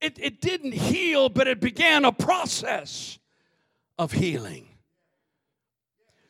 It, 0.00 0.18
it 0.20 0.40
didn't 0.40 0.72
heal 0.72 1.28
but 1.28 1.48
it 1.48 1.60
began 1.60 2.04
a 2.04 2.12
process 2.12 3.18
of 3.98 4.12
healing 4.12 4.67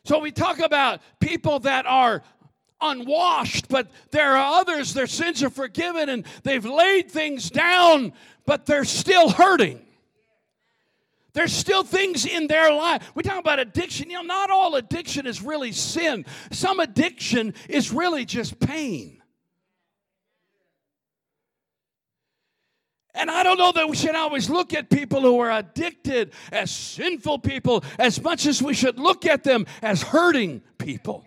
so 0.09 0.17
we 0.17 0.31
talk 0.31 0.57
about 0.57 1.01
people 1.19 1.59
that 1.59 1.85
are 1.85 2.23
unwashed, 2.81 3.67
but 3.67 3.91
there 4.09 4.35
are 4.35 4.59
others, 4.59 4.95
their 4.95 5.05
sins 5.05 5.43
are 5.43 5.51
forgiven 5.51 6.09
and 6.09 6.25
they've 6.41 6.65
laid 6.65 7.11
things 7.11 7.51
down, 7.51 8.13
but 8.47 8.65
they're 8.65 8.85
still 8.85 9.29
hurting. 9.29 9.79
There's 11.33 11.53
still 11.53 11.83
things 11.83 12.25
in 12.25 12.47
their 12.47 12.73
life. 12.73 13.11
We 13.13 13.21
talk 13.21 13.37
about 13.37 13.59
addiction. 13.59 14.09
You 14.09 14.15
know, 14.15 14.23
not 14.23 14.49
all 14.49 14.77
addiction 14.77 15.27
is 15.27 15.43
really 15.43 15.71
sin. 15.71 16.25
Some 16.49 16.79
addiction 16.79 17.53
is 17.67 17.91
really 17.91 18.25
just 18.25 18.59
pain. 18.59 19.18
And 23.19 23.29
I 23.29 23.43
don't 23.43 23.57
know 23.57 23.73
that 23.73 23.89
we 23.89 23.97
should 23.97 24.15
always 24.15 24.49
look 24.49 24.73
at 24.73 24.89
people 24.89 25.19
who 25.19 25.39
are 25.39 25.51
addicted 25.51 26.31
as 26.53 26.71
sinful 26.71 27.39
people 27.39 27.83
as 27.99 28.21
much 28.23 28.45
as 28.45 28.63
we 28.63 28.73
should 28.73 28.97
look 28.97 29.25
at 29.25 29.43
them 29.43 29.65
as 29.81 30.01
hurting 30.01 30.61
people. 30.77 31.25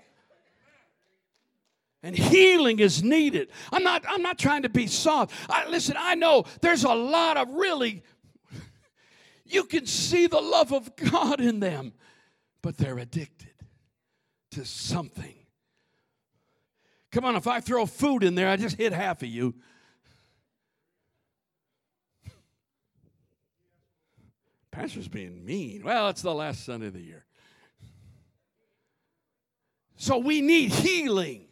And 2.02 2.16
healing 2.16 2.78
is 2.78 3.02
needed. 3.02 3.50
I'm 3.70 3.84
not, 3.84 4.04
I'm 4.08 4.22
not 4.22 4.38
trying 4.38 4.62
to 4.62 4.70
be 4.70 4.86
soft. 4.86 5.34
I, 5.50 5.68
listen, 5.68 5.94
I 5.98 6.14
know 6.14 6.46
there's 6.62 6.84
a 6.84 6.94
lot 6.94 7.36
of 7.36 7.50
really 7.50 8.02
you 9.44 9.64
can 9.64 9.84
see 9.84 10.26
the 10.26 10.40
love 10.40 10.72
of 10.72 10.96
God 10.96 11.42
in 11.42 11.60
them, 11.60 11.92
but 12.62 12.78
they're 12.78 12.98
addicted 12.98 13.52
to 14.52 14.64
something. 14.64 15.34
Come 17.10 17.26
on, 17.26 17.36
if 17.36 17.46
I 17.46 17.60
throw 17.60 17.84
food 17.84 18.24
in 18.24 18.34
there, 18.34 18.48
I 18.48 18.56
just 18.56 18.78
hit 18.78 18.94
half 18.94 19.22
of 19.22 19.28
you. 19.28 19.54
Pastor's 24.72 25.06
being 25.06 25.44
mean. 25.44 25.82
Well, 25.84 26.08
it's 26.08 26.22
the 26.22 26.34
last 26.34 26.64
Sunday 26.64 26.88
of 26.88 26.94
the 26.94 27.00
year. 27.00 27.24
So 29.96 30.18
we 30.18 30.40
need 30.40 30.72
healing. 30.72 31.44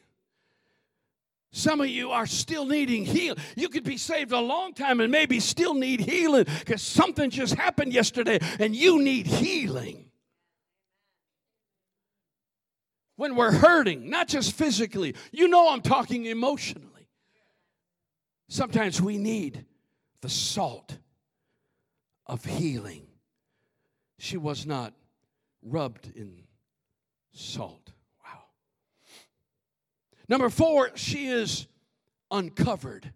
Some 1.53 1.81
of 1.81 1.89
you 1.89 2.11
are 2.11 2.27
still 2.27 2.65
needing 2.65 3.05
healing. 3.05 3.39
You 3.57 3.69
could 3.69 3.85
be 3.85 3.99
saved 3.99 4.33
a 4.33 4.41
long 4.41 4.73
time 4.73 5.01
and 5.01 5.13
maybe 5.13 5.39
still 5.39 5.75
need 5.75 6.01
healing 6.01 6.47
because 6.61 6.81
something 6.81 7.29
just 7.29 7.55
happened 7.55 7.93
yesterday 7.93 8.39
and 8.59 8.75
you 8.75 9.03
need 9.03 9.27
healing. 9.27 10.07
When 13.17 13.37
we're 13.37 13.53
hurting, 13.53 14.09
not 14.09 14.29
just 14.29 14.55
physically, 14.55 15.15
you 15.31 15.47
know 15.47 15.69
I'm 15.69 15.83
talking 15.83 16.25
emotionally. 16.25 17.09
Sometimes 18.49 19.03
we 19.03 19.19
need 19.19 19.67
the 20.23 20.31
salt 20.31 20.97
of 22.27 22.45
healing. 22.45 23.10
She 24.21 24.37
was 24.37 24.67
not 24.67 24.93
rubbed 25.63 26.13
in 26.15 26.43
salt. 27.33 27.91
Wow. 28.23 28.43
Number 30.29 30.51
four, 30.51 30.91
she 30.95 31.29
is 31.29 31.67
uncovered. 32.31 33.15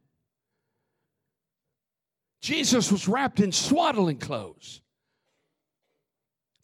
Jesus 2.40 2.90
was 2.90 3.06
wrapped 3.06 3.38
in 3.38 3.52
swaddling 3.52 4.16
clothes, 4.16 4.80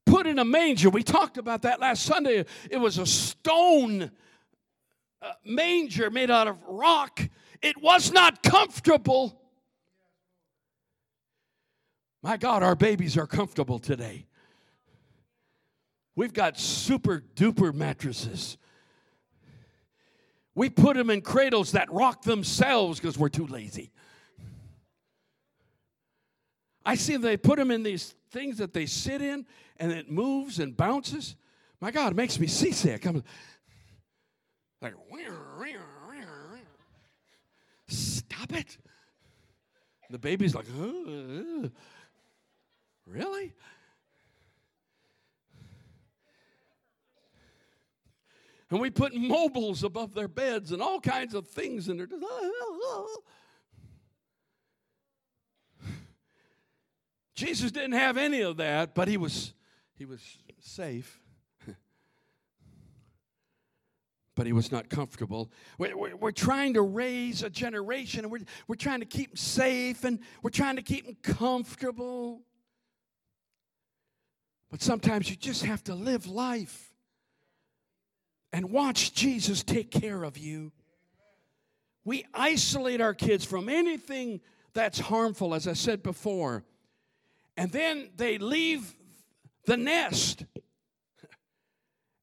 put 0.06 0.26
in 0.26 0.38
a 0.38 0.44
manger. 0.44 0.88
We 0.88 1.02
talked 1.02 1.36
about 1.36 1.62
that 1.62 1.78
last 1.78 2.04
Sunday. 2.04 2.46
It 2.70 2.78
was 2.78 2.96
a 2.96 3.04
stone 3.04 4.10
uh, 5.20 5.32
manger 5.44 6.10
made 6.10 6.30
out 6.30 6.48
of 6.48 6.56
rock. 6.66 7.20
It 7.60 7.76
was 7.82 8.10
not 8.10 8.42
comfortable. 8.42 9.38
My 12.22 12.38
God, 12.38 12.62
our 12.62 12.74
babies 12.74 13.18
are 13.18 13.26
comfortable 13.26 13.78
today. 13.78 14.26
We've 16.16 16.32
got 16.32 16.58
super 16.58 17.22
duper 17.36 17.72
mattresses. 17.72 18.58
We 20.54 20.68
put 20.68 20.96
them 20.96 21.10
in 21.10 21.20
cradles 21.22 21.72
that 21.72 21.90
rock 21.92 22.22
themselves 22.22 22.98
because 23.00 23.16
we're 23.16 23.28
too 23.28 23.46
lazy. 23.46 23.90
I 26.84 26.96
see 26.96 27.16
they 27.16 27.36
put 27.36 27.56
them 27.58 27.70
in 27.70 27.82
these 27.82 28.14
things 28.30 28.58
that 28.58 28.72
they 28.72 28.86
sit 28.86 29.22
in 29.22 29.46
and 29.76 29.92
it 29.92 30.10
moves 30.10 30.58
and 30.58 30.76
bounces. 30.76 31.36
My 31.80 31.90
God, 31.90 32.12
it 32.12 32.16
makes 32.16 32.38
me 32.38 32.46
seasick. 32.46 33.06
I'm 33.06 33.22
like, 34.82 34.94
stop 37.88 38.52
it. 38.52 38.76
The 40.10 40.18
baby's 40.18 40.54
like, 40.54 40.66
really? 43.06 43.52
And 48.70 48.80
we 48.80 48.90
put 48.90 49.14
mobiles 49.14 49.82
above 49.82 50.14
their 50.14 50.28
beds 50.28 50.70
and 50.70 50.80
all 50.80 51.00
kinds 51.00 51.34
of 51.34 51.48
things 51.48 51.88
in 51.88 51.96
there. 51.96 52.08
Jesus 57.34 57.72
didn't 57.72 57.92
have 57.92 58.16
any 58.16 58.42
of 58.42 58.58
that, 58.58 58.94
but 58.94 59.08
he 59.08 59.16
was 59.16 59.54
he 59.94 60.04
was 60.04 60.20
safe. 60.60 61.20
but 64.36 64.46
he 64.46 64.52
was 64.52 64.70
not 64.70 64.88
comfortable. 64.88 65.50
We're, 65.76 65.96
we're, 65.96 66.16
we're, 66.16 66.30
trying 66.30 66.74
to 66.74 66.82
raise 66.82 67.42
a 67.42 67.50
generation 67.50 68.24
and 68.24 68.32
we're, 68.32 68.40
we're 68.68 68.76
trying 68.76 69.00
to 69.00 69.06
keep 69.06 69.30
them 69.30 69.36
safe 69.36 70.04
and 70.04 70.20
we're 70.42 70.50
trying 70.50 70.76
to 70.76 70.82
keep 70.82 71.04
them 71.04 71.16
comfortable. 71.22 72.40
But 74.70 74.80
sometimes 74.80 75.28
you 75.28 75.36
just 75.36 75.64
have 75.64 75.84
to 75.84 75.94
live 75.94 76.26
life 76.26 76.89
and 78.52 78.70
watch 78.70 79.14
Jesus 79.14 79.62
take 79.62 79.90
care 79.90 80.24
of 80.24 80.36
you. 80.36 80.72
We 82.04 82.24
isolate 82.34 83.00
our 83.00 83.14
kids 83.14 83.44
from 83.44 83.68
anything 83.68 84.40
that's 84.72 84.98
harmful, 84.98 85.54
as 85.54 85.68
I 85.68 85.74
said 85.74 86.02
before. 86.02 86.64
And 87.56 87.70
then 87.70 88.10
they 88.16 88.38
leave 88.38 88.94
the 89.66 89.76
nest 89.76 90.44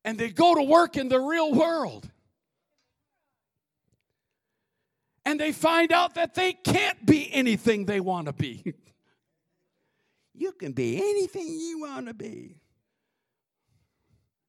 and 0.04 0.18
they 0.18 0.30
go 0.30 0.56
to 0.56 0.63
work 0.63 0.98
in 0.98 1.10
the 1.10 1.20
real 1.20 1.54
world. 1.54 2.10
And 5.26 5.38
they 5.38 5.52
find 5.52 5.92
out 5.92 6.16
that 6.16 6.34
they 6.34 6.54
can't 6.54 7.06
be 7.06 7.30
anything 7.34 7.86
they 7.86 8.00
want 8.00 8.28
to 8.28 8.34
be. 8.34 8.74
you 10.34 10.54
can 10.54 10.72
be 10.72 10.98
anything 10.98 11.48
you 11.48 11.82
want 11.82 12.08
to 12.08 12.13
be. 12.13 12.62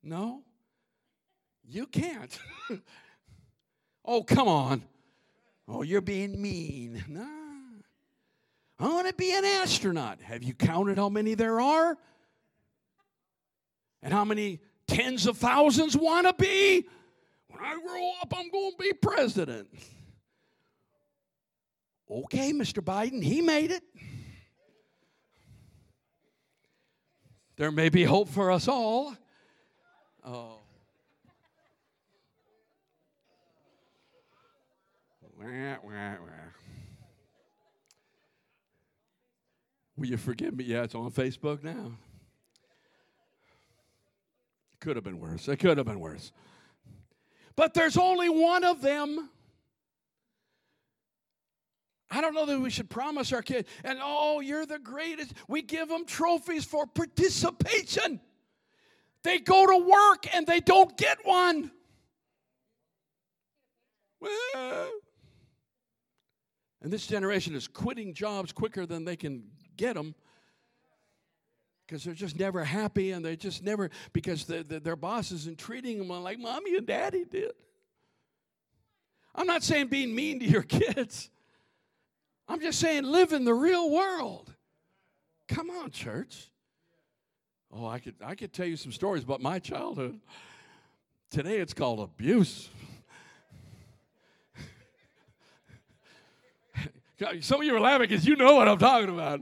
No. 0.04 0.44
You 1.70 1.86
can't. 1.86 2.38
oh, 4.04 4.22
come 4.22 4.48
on. 4.48 4.82
Oh, 5.68 5.82
you're 5.82 6.00
being 6.00 6.40
mean. 6.40 7.04
No. 7.08 7.34
I 8.80 8.86
want 8.86 9.08
to 9.08 9.14
be 9.14 9.36
an 9.36 9.44
astronaut. 9.44 10.20
Have 10.20 10.44
you 10.44 10.54
counted 10.54 10.98
how 10.98 11.08
many 11.08 11.34
there 11.34 11.60
are? 11.60 11.98
And 14.04 14.12
how 14.12 14.24
many 14.24 14.60
tens 14.86 15.26
of 15.26 15.36
thousands 15.36 15.96
want 15.96 16.28
to 16.28 16.32
be? 16.32 16.86
When 17.48 17.60
I 17.60 17.72
grow 17.84 18.12
up, 18.22 18.32
I'm 18.36 18.48
going 18.50 18.70
to 18.70 18.76
be 18.78 18.92
president. 18.92 19.68
Okay, 22.08 22.52
Mr. 22.52 22.80
Biden, 22.80 23.20
he 23.20 23.40
made 23.40 23.72
it. 23.72 23.82
There 27.56 27.72
may 27.72 27.88
be 27.88 28.04
hope 28.04 28.28
for 28.28 28.52
us 28.52 28.68
all. 28.68 29.16
Oh. 30.24 30.57
Will 39.96 40.06
you 40.06 40.16
forgive 40.16 40.56
me? 40.56 40.64
Yeah, 40.64 40.84
it's 40.84 40.94
on 40.94 41.10
Facebook 41.10 41.64
now. 41.64 41.92
Could 44.80 44.96
have 44.96 45.04
been 45.04 45.18
worse. 45.18 45.48
It 45.48 45.56
could 45.56 45.76
have 45.76 45.86
been 45.86 46.00
worse. 46.00 46.32
But 47.56 47.74
there's 47.74 47.96
only 47.96 48.28
one 48.28 48.62
of 48.62 48.80
them. 48.80 49.28
I 52.10 52.20
don't 52.20 52.32
know 52.32 52.46
that 52.46 52.60
we 52.60 52.70
should 52.70 52.88
promise 52.88 53.32
our 53.32 53.42
kids, 53.42 53.68
and 53.84 53.98
oh, 54.00 54.40
you're 54.40 54.64
the 54.64 54.78
greatest. 54.78 55.34
We 55.46 55.62
give 55.62 55.88
them 55.88 56.06
trophies 56.06 56.64
for 56.64 56.86
participation. 56.86 58.20
They 59.24 59.40
go 59.40 59.66
to 59.66 59.84
work 59.84 60.34
and 60.34 60.46
they 60.46 60.60
don't 60.60 60.96
get 60.96 61.18
one. 61.24 61.70
And 66.82 66.92
this 66.92 67.06
generation 67.06 67.54
is 67.54 67.66
quitting 67.66 68.14
jobs 68.14 68.52
quicker 68.52 68.86
than 68.86 69.04
they 69.04 69.16
can 69.16 69.44
get 69.76 69.94
them 69.94 70.14
because 71.86 72.04
they're 72.04 72.14
just 72.14 72.38
never 72.38 72.62
happy 72.64 73.12
and 73.12 73.24
they 73.24 73.34
just 73.34 73.64
never, 73.64 73.90
because 74.12 74.44
the, 74.44 74.62
the, 74.62 74.78
their 74.78 74.96
boss 74.96 75.32
isn't 75.32 75.58
treating 75.58 75.98
them 75.98 76.08
like 76.08 76.38
mommy 76.38 76.76
and 76.76 76.86
daddy 76.86 77.24
did. 77.24 77.52
I'm 79.34 79.46
not 79.46 79.62
saying 79.62 79.86
being 79.86 80.14
mean 80.14 80.38
to 80.40 80.44
your 80.44 80.62
kids. 80.64 81.30
I'm 82.46 82.60
just 82.60 82.78
saying 82.78 83.04
live 83.04 83.32
in 83.32 83.44
the 83.44 83.54
real 83.54 83.90
world. 83.90 84.54
Come 85.48 85.70
on, 85.70 85.90
church. 85.90 86.50
Oh, 87.72 87.86
I 87.86 87.98
could 87.98 88.14
I 88.24 88.34
could 88.34 88.52
tell 88.52 88.66
you 88.66 88.76
some 88.76 88.92
stories 88.92 89.22
about 89.22 89.40
my 89.40 89.58
childhood. 89.58 90.20
Today 91.30 91.58
it's 91.58 91.74
called 91.74 92.00
abuse. 92.00 92.70
Some 97.40 97.60
of 97.60 97.66
you 97.66 97.74
are 97.74 97.80
laughing 97.80 98.08
because 98.08 98.26
you 98.26 98.36
know 98.36 98.54
what 98.54 98.68
I'm 98.68 98.78
talking 98.78 99.08
about. 99.08 99.40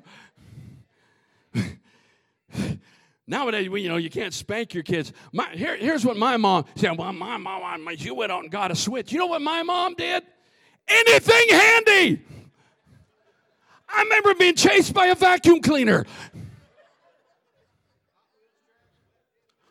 Nowadays, 3.27 3.69
we, 3.69 3.83
you 3.83 3.89
know, 3.89 3.97
you 3.97 4.09
can't 4.09 4.33
spank 4.33 4.73
your 4.73 4.83
kids. 4.83 5.13
My, 5.33 5.49
here, 5.51 5.77
here's 5.77 6.05
what 6.05 6.17
my 6.17 6.37
mom 6.37 6.65
said. 6.75 6.97
Well, 6.97 7.13
my 7.13 7.37
mom, 7.37 7.89
you 7.99 8.15
went 8.15 8.33
out 8.33 8.43
and 8.43 8.51
got 8.51 8.71
a 8.71 8.77
switch. 8.77 9.13
You 9.13 9.19
know 9.19 9.27
what 9.27 9.43
my 9.43 9.63
mom 9.63 9.95
did? 9.95 10.23
Anything 10.89 11.49
handy. 11.51 12.23
I 13.89 14.03
remember 14.03 14.35
being 14.35 14.55
chased 14.55 14.95
by 14.95 15.07
a 15.07 15.15
vacuum 15.15 15.61
cleaner. 15.61 16.07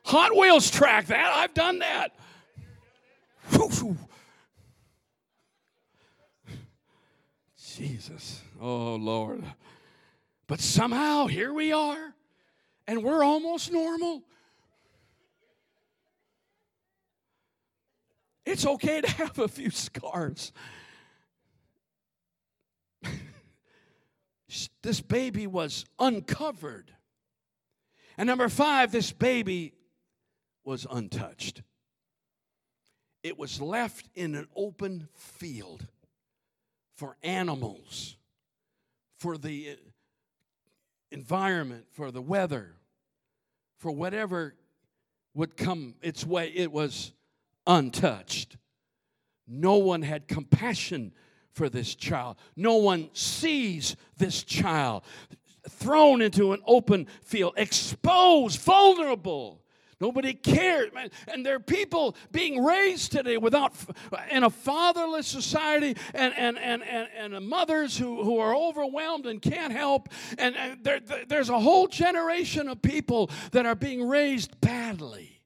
Hot 0.04 0.36
Wheels 0.36 0.70
track 0.70 1.08
that. 1.08 1.34
I've 1.36 1.54
done 1.54 1.80
that. 1.80 2.12
Jesus. 7.76 8.42
Oh, 8.62 8.96
Lord. 8.96 9.44
But 10.48 10.62
somehow 10.62 11.28
here 11.28 11.52
we 11.52 11.74
are, 11.74 12.14
and 12.88 13.04
we're 13.04 13.24
almost 13.24 13.72
normal. 13.72 14.24
It's 18.46 18.66
okay 18.66 19.02
to 19.02 19.12
have 19.12 19.40
a 19.40 19.48
few 19.48 19.72
scars. 19.72 20.54
this 24.82 25.02
baby 25.02 25.46
was 25.46 25.84
uncovered. 26.00 26.92
And 28.18 28.28
number 28.28 28.48
five, 28.48 28.94
this 28.94 29.12
baby 29.12 29.74
was 30.64 30.88
untouched. 30.90 31.62
It 33.22 33.38
was 33.38 33.60
left 33.60 34.08
in 34.16 34.36
an 34.36 34.48
open 34.56 35.10
field 35.16 35.88
for 36.96 37.18
animals, 37.24 38.18
for 39.18 39.38
the 39.38 39.78
environment, 41.12 41.86
for 41.92 42.12
the 42.12 42.22
weather, 42.22 42.76
for 43.78 43.92
whatever 43.92 44.56
would 45.34 45.58
come 45.58 45.96
its 46.02 46.26
way. 46.26 46.50
It 46.50 46.72
was 46.72 47.12
untouched. 47.68 48.58
No 49.48 49.78
one 49.78 50.02
had 50.02 50.28
compassion 50.28 51.14
for 51.52 51.70
this 51.70 51.96
child. 51.96 52.38
No 52.56 52.76
one 52.78 53.10
sees 53.14 53.96
this 54.18 54.44
child 54.44 55.04
thrown 55.70 56.22
into 56.22 56.54
an 56.54 56.62
open 56.66 57.08
field, 57.24 57.54
exposed, 57.58 58.60
vulnerable. 58.62 59.62
Nobody 60.02 60.34
cares, 60.34 60.94
man. 60.94 61.10
And 61.28 61.46
there 61.46 61.56
are 61.56 61.60
people 61.60 62.16
being 62.32 62.64
raised 62.64 63.14
today 63.14 63.38
without, 63.38 63.74
in 64.30 64.44
a 64.44 64.50
fatherless 64.50 65.26
society, 65.26 65.96
and, 66.14 66.34
and, 66.38 66.58
and, 66.58 66.84
and, 66.84 67.34
and 67.34 67.48
mothers 67.48 67.98
who, 67.98 68.24
who 68.24 68.40
are 68.40 68.54
overwhelmed 68.56 69.26
and 69.26 69.42
can't 69.42 69.72
help. 69.72 70.10
And, 70.38 70.56
and 70.58 70.84
there, 70.84 71.00
there's 71.28 71.50
a 71.50 71.60
whole 71.60 71.88
generation 71.88 72.68
of 72.68 72.82
people 72.82 73.32
that 73.52 73.66
are 73.66 73.76
being 73.76 74.06
raised 74.08 74.60
badly. 74.60 75.42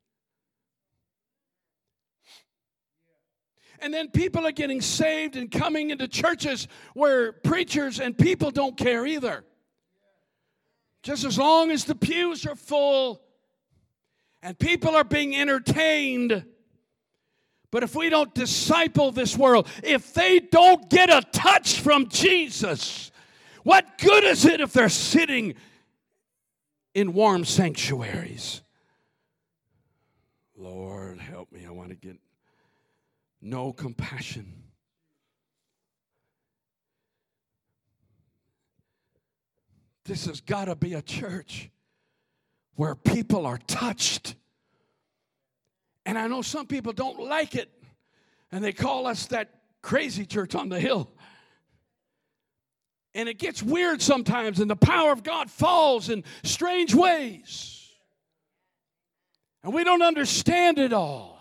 And 3.82 3.94
then 3.94 4.10
people 4.10 4.46
are 4.46 4.52
getting 4.52 4.82
saved 4.82 5.36
and 5.36 5.50
coming 5.50 5.92
into 5.92 6.08
churches 6.08 6.68
where 6.96 7.32
preachers 7.32 8.00
and 8.00 8.18
people 8.18 8.52
don't 8.52 8.76
care 8.76 9.06
either. 9.06 9.46
Just 11.04 11.24
as 11.24 11.38
long 11.38 11.72
as 11.72 11.86
the 11.86 11.96
pews 11.96 12.46
are 12.46 12.56
full 12.56 13.22
and 14.42 14.58
people 14.58 14.96
are 14.96 15.04
being 15.04 15.36
entertained. 15.36 16.46
But 17.72 17.84
if 17.84 17.96
we 17.96 18.10
don't 18.10 18.34
disciple 18.34 19.12
this 19.12 19.38
world, 19.38 19.68
if 19.84 20.14
they 20.14 20.40
don't 20.40 20.90
get 20.90 21.10
a 21.10 21.22
touch 21.32 21.80
from 21.80 22.10
Jesus, 22.10 23.12
what 23.64 23.98
good 24.00 24.24
is 24.24 24.46
it 24.46 24.62
if 24.62 24.74
they're 24.74 24.90
sitting 24.90 25.56
in 26.94 27.14
warm 27.14 27.46
sanctuaries? 27.46 28.62
Lord, 30.58 31.20
help 31.20 31.52
me. 31.52 31.66
I 31.66 31.72
want 31.72 31.90
to 31.90 31.96
get 31.96 32.18
no 33.42 33.72
compassion. 33.72 34.54
This 40.06 40.26
has 40.26 40.42
got 40.42 40.66
to 40.66 40.76
be 40.76 40.96
a 40.96 41.04
church 41.04 41.70
where 42.80 42.96
people 42.96 43.46
are 43.46 43.58
touched. 43.68 44.36
And 46.06 46.18
I 46.18 46.28
know 46.28 46.42
some 46.42 46.66
people 46.66 46.94
don't 46.94 47.20
like 47.20 47.56
it, 47.56 47.70
and 48.54 48.64
they 48.64 48.72
call 48.72 49.06
us 49.06 49.26
that 49.26 49.50
crazy 49.82 50.26
church 50.26 50.56
on 50.56 50.70
the 50.70 50.80
hill. 50.80 51.12
And 53.14 53.28
it 53.28 53.38
gets 53.38 53.62
weird 53.62 54.02
sometimes, 54.02 54.62
and 54.62 54.72
the 54.72 54.78
power 54.78 55.12
of 55.12 55.24
God 55.24 55.52
falls 55.52 56.10
in 56.10 56.24
strange 56.44 56.96
ways. 56.96 57.86
And 59.62 59.74
we 59.74 59.84
don't 59.84 60.02
understand 60.02 60.80
it 60.80 60.94
all. 60.94 61.39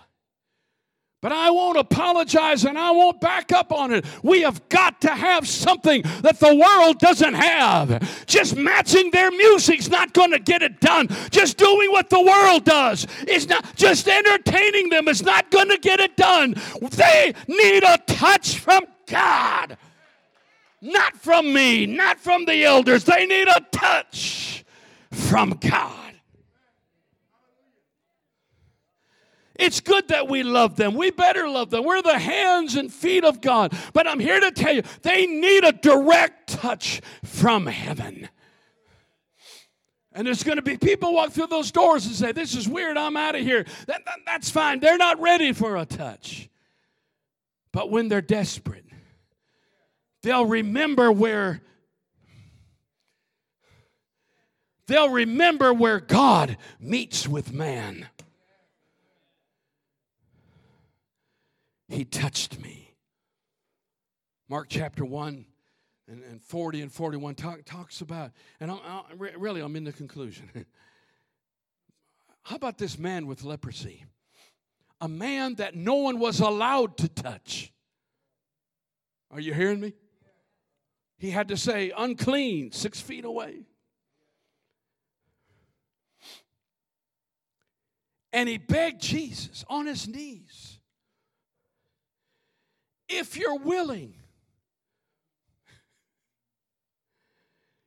But 1.20 1.32
I 1.32 1.50
won't 1.50 1.76
apologize 1.76 2.64
and 2.64 2.78
I 2.78 2.92
won't 2.92 3.20
back 3.20 3.50
up 3.50 3.72
on 3.72 3.92
it. 3.92 4.04
We 4.22 4.42
have 4.42 4.68
got 4.68 5.00
to 5.00 5.08
have 5.08 5.48
something 5.48 6.02
that 6.22 6.38
the 6.38 6.54
world 6.54 7.00
doesn't 7.00 7.34
have. 7.34 8.24
Just 8.26 8.54
matching 8.56 9.10
their 9.10 9.32
music's 9.32 9.88
not 9.88 10.12
going 10.12 10.30
to 10.30 10.38
get 10.38 10.62
it 10.62 10.80
done. 10.80 11.08
Just 11.30 11.56
doing 11.56 11.90
what 11.90 12.08
the 12.08 12.22
world 12.22 12.64
does 12.64 13.04
is 13.26 13.48
not, 13.48 13.74
just 13.74 14.06
entertaining 14.06 14.90
them 14.90 15.08
is 15.08 15.24
not 15.24 15.50
going 15.50 15.68
to 15.70 15.78
get 15.78 15.98
it 15.98 16.16
done. 16.16 16.54
They 16.92 17.34
need 17.48 17.82
a 17.82 17.98
touch 18.06 18.60
from 18.60 18.84
God. 19.06 19.76
Not 20.80 21.16
from 21.16 21.52
me, 21.52 21.86
not 21.86 22.20
from 22.20 22.44
the 22.44 22.62
elders. 22.62 23.02
They 23.02 23.26
need 23.26 23.48
a 23.48 23.60
touch 23.72 24.64
from 25.10 25.58
God. 25.60 26.07
It's 29.58 29.80
good 29.80 30.06
that 30.08 30.28
we 30.28 30.44
love 30.44 30.76
them. 30.76 30.94
We 30.94 31.10
better 31.10 31.48
love 31.48 31.70
them. 31.70 31.84
We're 31.84 32.00
the 32.00 32.18
hands 32.18 32.76
and 32.76 32.92
feet 32.92 33.24
of 33.24 33.40
God. 33.40 33.76
But 33.92 34.06
I'm 34.06 34.20
here 34.20 34.38
to 34.38 34.52
tell 34.52 34.72
you, 34.72 34.82
they 35.02 35.26
need 35.26 35.64
a 35.64 35.72
direct 35.72 36.48
touch 36.48 37.00
from 37.24 37.66
heaven. 37.66 38.28
And 40.12 40.26
there's 40.26 40.44
going 40.44 40.56
to 40.56 40.62
be 40.62 40.76
people 40.76 41.12
walk 41.12 41.32
through 41.32 41.48
those 41.48 41.72
doors 41.72 42.06
and 42.06 42.14
say, 42.14 42.30
This 42.30 42.54
is 42.54 42.68
weird, 42.68 42.96
I'm 42.96 43.16
out 43.16 43.34
of 43.34 43.42
here. 43.42 43.64
That, 43.86 44.04
that, 44.04 44.18
that's 44.24 44.48
fine. 44.48 44.78
They're 44.78 44.96
not 44.96 45.20
ready 45.20 45.52
for 45.52 45.76
a 45.76 45.84
touch. 45.84 46.48
But 47.72 47.90
when 47.90 48.08
they're 48.08 48.20
desperate, 48.20 48.86
they'll 50.22 50.46
remember 50.46 51.10
where. 51.10 51.62
They'll 54.86 55.10
remember 55.10 55.74
where 55.74 56.00
God 56.00 56.56
meets 56.80 57.28
with 57.28 57.52
man. 57.52 58.08
He 61.88 62.04
touched 62.04 62.60
me. 62.60 62.94
Mark 64.48 64.68
chapter 64.68 65.04
1 65.04 65.46
and, 66.08 66.22
and 66.24 66.42
40 66.42 66.82
and 66.82 66.92
41 66.92 67.34
talk, 67.34 67.64
talks 67.64 68.00
about, 68.00 68.32
and 68.60 68.70
I'll, 68.70 68.82
I'll, 68.86 69.06
really 69.16 69.60
I'm 69.60 69.76
in 69.76 69.84
the 69.84 69.92
conclusion. 69.92 70.50
How 72.42 72.56
about 72.56 72.78
this 72.78 72.98
man 72.98 73.26
with 73.26 73.44
leprosy? 73.44 74.04
A 75.00 75.08
man 75.08 75.54
that 75.56 75.74
no 75.74 75.96
one 75.96 76.18
was 76.18 76.40
allowed 76.40 76.96
to 76.98 77.08
touch. 77.08 77.72
Are 79.30 79.40
you 79.40 79.52
hearing 79.52 79.80
me? 79.80 79.92
He 81.18 81.30
had 81.30 81.48
to 81.48 81.56
say, 81.56 81.92
unclean, 81.96 82.72
six 82.72 83.00
feet 83.00 83.24
away. 83.24 83.66
And 88.32 88.48
he 88.48 88.58
begged 88.58 89.00
Jesus 89.00 89.64
on 89.68 89.86
his 89.86 90.06
knees 90.06 90.77
if 93.08 93.36
you're 93.36 93.58
willing. 93.58 94.14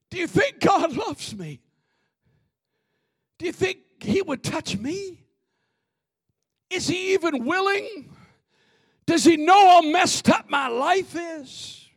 Do 0.09 0.17
you 0.17 0.27
think 0.27 0.59
God 0.59 0.93
loves 0.95 1.35
me? 1.35 1.61
Do 3.39 3.45
you 3.45 3.53
think 3.53 3.79
he 3.99 4.21
would 4.21 4.43
touch 4.43 4.77
me? 4.77 5.19
Is 6.69 6.87
he 6.87 7.13
even 7.13 7.45
willing? 7.45 8.09
Does 9.05 9.23
he 9.23 9.37
know 9.37 9.69
how 9.69 9.81
messed 9.81 10.29
up 10.29 10.49
my 10.49 10.67
life 10.67 11.15
is? 11.15 11.89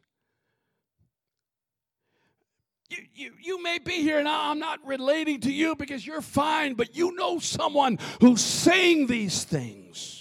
You, 2.88 2.98
you, 3.14 3.32
you 3.40 3.62
may 3.62 3.78
be 3.78 4.02
here 4.02 4.22
now. 4.22 4.50
I'm 4.50 4.58
not 4.58 4.84
relating 4.86 5.40
to 5.40 5.52
you 5.52 5.74
because 5.74 6.06
you're 6.06 6.20
fine, 6.20 6.74
but 6.74 6.96
you 6.96 7.14
know 7.16 7.38
someone 7.38 7.98
who's 8.20 8.40
saying 8.40 9.06
these 9.06 9.44
things. 9.44 10.13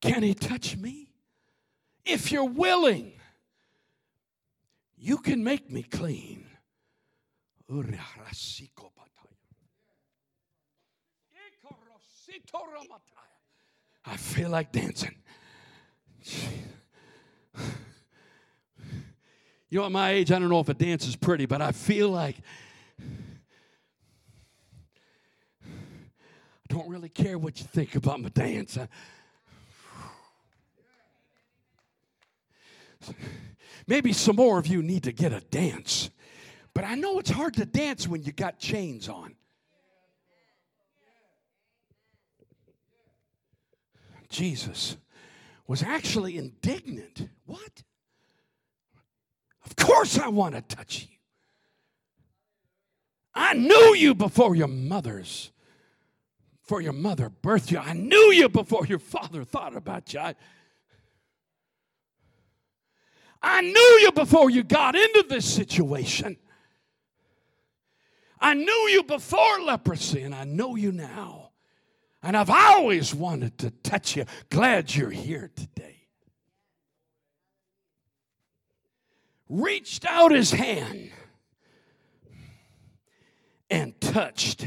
Can 0.00 0.22
he 0.22 0.34
touch 0.34 0.76
me? 0.76 1.10
If 2.04 2.30
you're 2.30 2.44
willing, 2.44 3.12
you 4.96 5.18
can 5.18 5.42
make 5.42 5.70
me 5.70 5.82
clean. 5.82 6.46
I 14.04 14.16
feel 14.16 14.50
like 14.50 14.72
dancing. 14.72 15.14
You 19.68 19.80
know, 19.80 19.86
at 19.86 19.92
my 19.92 20.10
age, 20.10 20.30
I 20.30 20.38
don't 20.38 20.48
know 20.48 20.60
if 20.60 20.68
a 20.68 20.74
dance 20.74 21.08
is 21.08 21.16
pretty, 21.16 21.44
but 21.44 21.60
I 21.60 21.72
feel 21.72 22.08
like 22.08 22.36
I 25.64 25.68
don't 26.68 26.88
really 26.88 27.08
care 27.08 27.36
what 27.36 27.58
you 27.58 27.66
think 27.66 27.96
about 27.96 28.20
my 28.20 28.28
dance. 28.28 28.78
I, 28.78 28.86
maybe 33.86 34.12
some 34.12 34.36
more 34.36 34.58
of 34.58 34.66
you 34.66 34.82
need 34.82 35.04
to 35.04 35.12
get 35.12 35.32
a 35.32 35.40
dance. 35.40 36.10
But 36.74 36.84
I 36.84 36.94
know 36.94 37.18
it's 37.18 37.30
hard 37.30 37.54
to 37.54 37.64
dance 37.64 38.06
when 38.06 38.22
you 38.22 38.32
got 38.32 38.58
chains 38.58 39.08
on. 39.08 39.34
Jesus 44.28 44.96
was 45.66 45.82
actually 45.82 46.36
indignant. 46.36 47.28
What? 47.46 47.82
Of 49.64 49.76
course, 49.76 50.18
I 50.18 50.28
want 50.28 50.54
to 50.54 50.62
touch 50.62 51.08
you. 51.10 51.16
I 53.34 53.52
knew 53.52 53.94
you 53.94 54.14
before 54.14 54.54
your 54.54 54.68
mother's, 54.68 55.50
for 56.62 56.80
your 56.80 56.94
mother 56.94 57.30
birthed 57.30 57.70
you. 57.70 57.78
I 57.78 57.92
knew 57.92 58.32
you 58.32 58.48
before 58.48 58.86
your 58.86 58.98
father 58.98 59.44
thought 59.44 59.76
about 59.76 60.14
you. 60.14 60.20
I, 60.20 60.34
I 63.42 63.60
knew 63.60 63.98
you 64.02 64.12
before 64.12 64.50
you 64.50 64.62
got 64.62 64.96
into 64.96 65.24
this 65.28 65.44
situation. 65.44 66.36
I 68.40 68.54
knew 68.54 68.88
you 68.90 69.02
before 69.02 69.60
leprosy, 69.62 70.22
and 70.22 70.34
I 70.34 70.44
know 70.44 70.76
you 70.76 70.92
now. 70.92 71.50
And 72.22 72.36
I've 72.36 72.50
always 72.50 73.14
wanted 73.14 73.58
to 73.58 73.70
touch 73.70 74.16
you. 74.16 74.24
Glad 74.50 74.94
you're 74.94 75.10
here 75.10 75.50
today. 75.54 75.96
reached 79.48 80.04
out 80.04 80.32
his 80.32 80.50
hand 80.50 81.10
and 83.70 83.98
touched. 84.00 84.66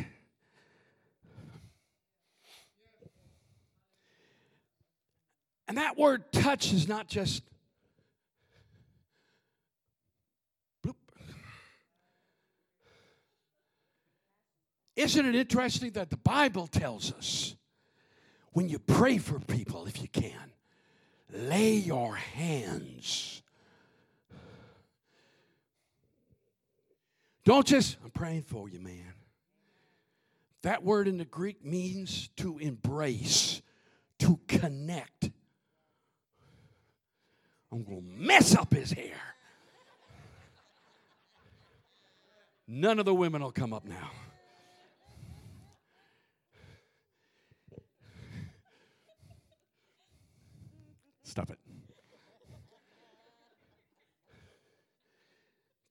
And 5.68 5.78
that 5.78 5.98
word 5.98 6.32
touch 6.32 6.74
is 6.74 6.88
not 6.88 7.08
just 7.08 7.44
Isn't 15.00 15.26
it 15.26 15.36
interesting 15.36 15.92
that 15.92 16.10
the 16.10 16.18
Bible 16.18 16.68
tells 16.68 17.14
us 17.14 17.56
when 18.52 18.68
you 18.68 18.80
pray 18.80 19.18
for 19.18 19.40
people, 19.40 19.86
if 19.86 20.02
you 20.02 20.08
can, 20.08 20.52
lay 21.32 21.74
your 21.74 22.16
hands 22.16 23.40
Don't 27.50 27.66
just, 27.66 27.98
I'm 28.04 28.12
praying 28.12 28.44
for 28.44 28.70
you, 28.70 28.80
man. 28.80 29.14
That 30.62 30.84
word 30.84 31.08
in 31.08 31.18
the 31.18 31.26
Greek 31.26 31.66
means 31.66 32.30
to 32.38 32.60
embrace, 32.60 33.64
to 34.20 34.40
connect. 34.48 35.32
I'm 37.72 37.84
going 37.84 38.02
to 38.02 38.24
mess 38.24 38.56
up 38.56 38.72
his 38.72 38.92
hair. 38.92 39.20
None 42.68 43.00
of 43.00 43.06
the 43.06 43.16
women 43.16 43.42
will 43.42 43.52
come 43.52 43.74
up 43.74 43.84
now. 43.84 44.12
Stop 51.30 51.52
it. 51.52 51.60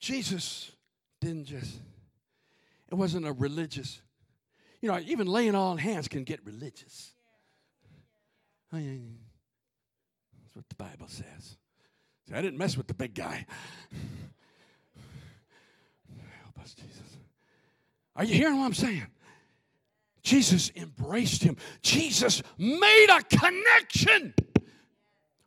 Jesus 0.00 0.72
didn't 1.20 1.44
just, 1.44 1.78
it 2.90 2.96
wasn't 2.96 3.24
a 3.24 3.32
religious, 3.32 4.00
you 4.80 4.88
know, 4.88 4.98
even 5.06 5.28
laying 5.28 5.54
on 5.54 5.78
hands 5.78 6.08
can 6.08 6.24
get 6.24 6.44
religious. 6.44 7.12
Oh, 8.72 8.78
That's 8.78 10.54
what 10.54 10.68
the 10.68 10.74
Bible 10.74 11.06
says. 11.06 11.56
See, 12.28 12.34
I 12.34 12.42
didn't 12.42 12.58
mess 12.58 12.76
with 12.76 12.88
the 12.88 12.94
big 12.94 13.14
guy. 13.14 13.46
Help 16.42 16.58
us, 16.60 16.74
Jesus. 16.74 17.16
Are 18.16 18.24
you 18.24 18.34
hearing 18.34 18.58
what 18.58 18.66
I'm 18.66 18.74
saying? 18.74 19.06
Jesus 20.22 20.72
embraced 20.74 21.42
him. 21.42 21.56
Jesus 21.80 22.42
made 22.58 23.06
a 23.10 23.22
connection 23.22 24.34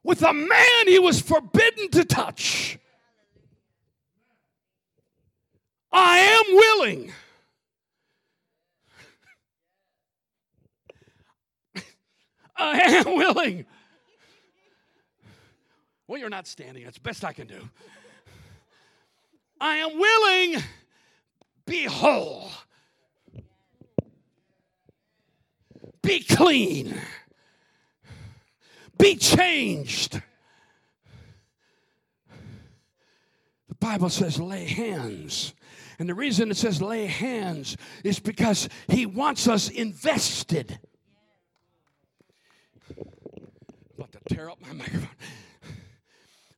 with 0.04 0.24
a 0.24 0.34
man 0.34 0.88
he 0.88 1.00
was 1.00 1.22
forbidden 1.22 1.90
to 1.92 2.04
touch. 2.04 2.78
I 5.92 6.20
am 6.20 6.46
willing. 6.56 7.12
I 12.56 12.80
am 12.80 13.16
willing. 13.16 13.66
Well, 16.08 16.20
you're 16.20 16.30
not 16.30 16.48
standing. 16.48 16.84
That's 16.84 16.98
best 16.98 17.24
I 17.24 17.34
can 17.34 17.48
do. 17.48 17.70
I 19.60 19.78
am 19.78 19.98
willing. 19.98 20.64
Be 21.66 21.84
whole. 21.86 22.50
Be 26.02 26.22
clean. 26.24 27.00
Be 29.02 29.16
changed. 29.16 30.22
The 33.68 33.76
Bible 33.80 34.10
says, 34.10 34.40
lay 34.40 34.66
hands 34.66 35.54
and 36.02 36.10
the 36.10 36.16
reason 36.16 36.50
it 36.50 36.58
says 36.58 36.82
lay 36.82 37.06
hands 37.06 37.78
is 38.04 38.20
because 38.20 38.68
he 38.88 39.06
wants 39.06 39.48
us 39.48 39.70
invested. 39.70 40.80
about 43.96 44.12
to 44.12 44.20
tear 44.34 44.50
up 44.50 44.60
my 44.60 44.74
microphone. 44.74 45.10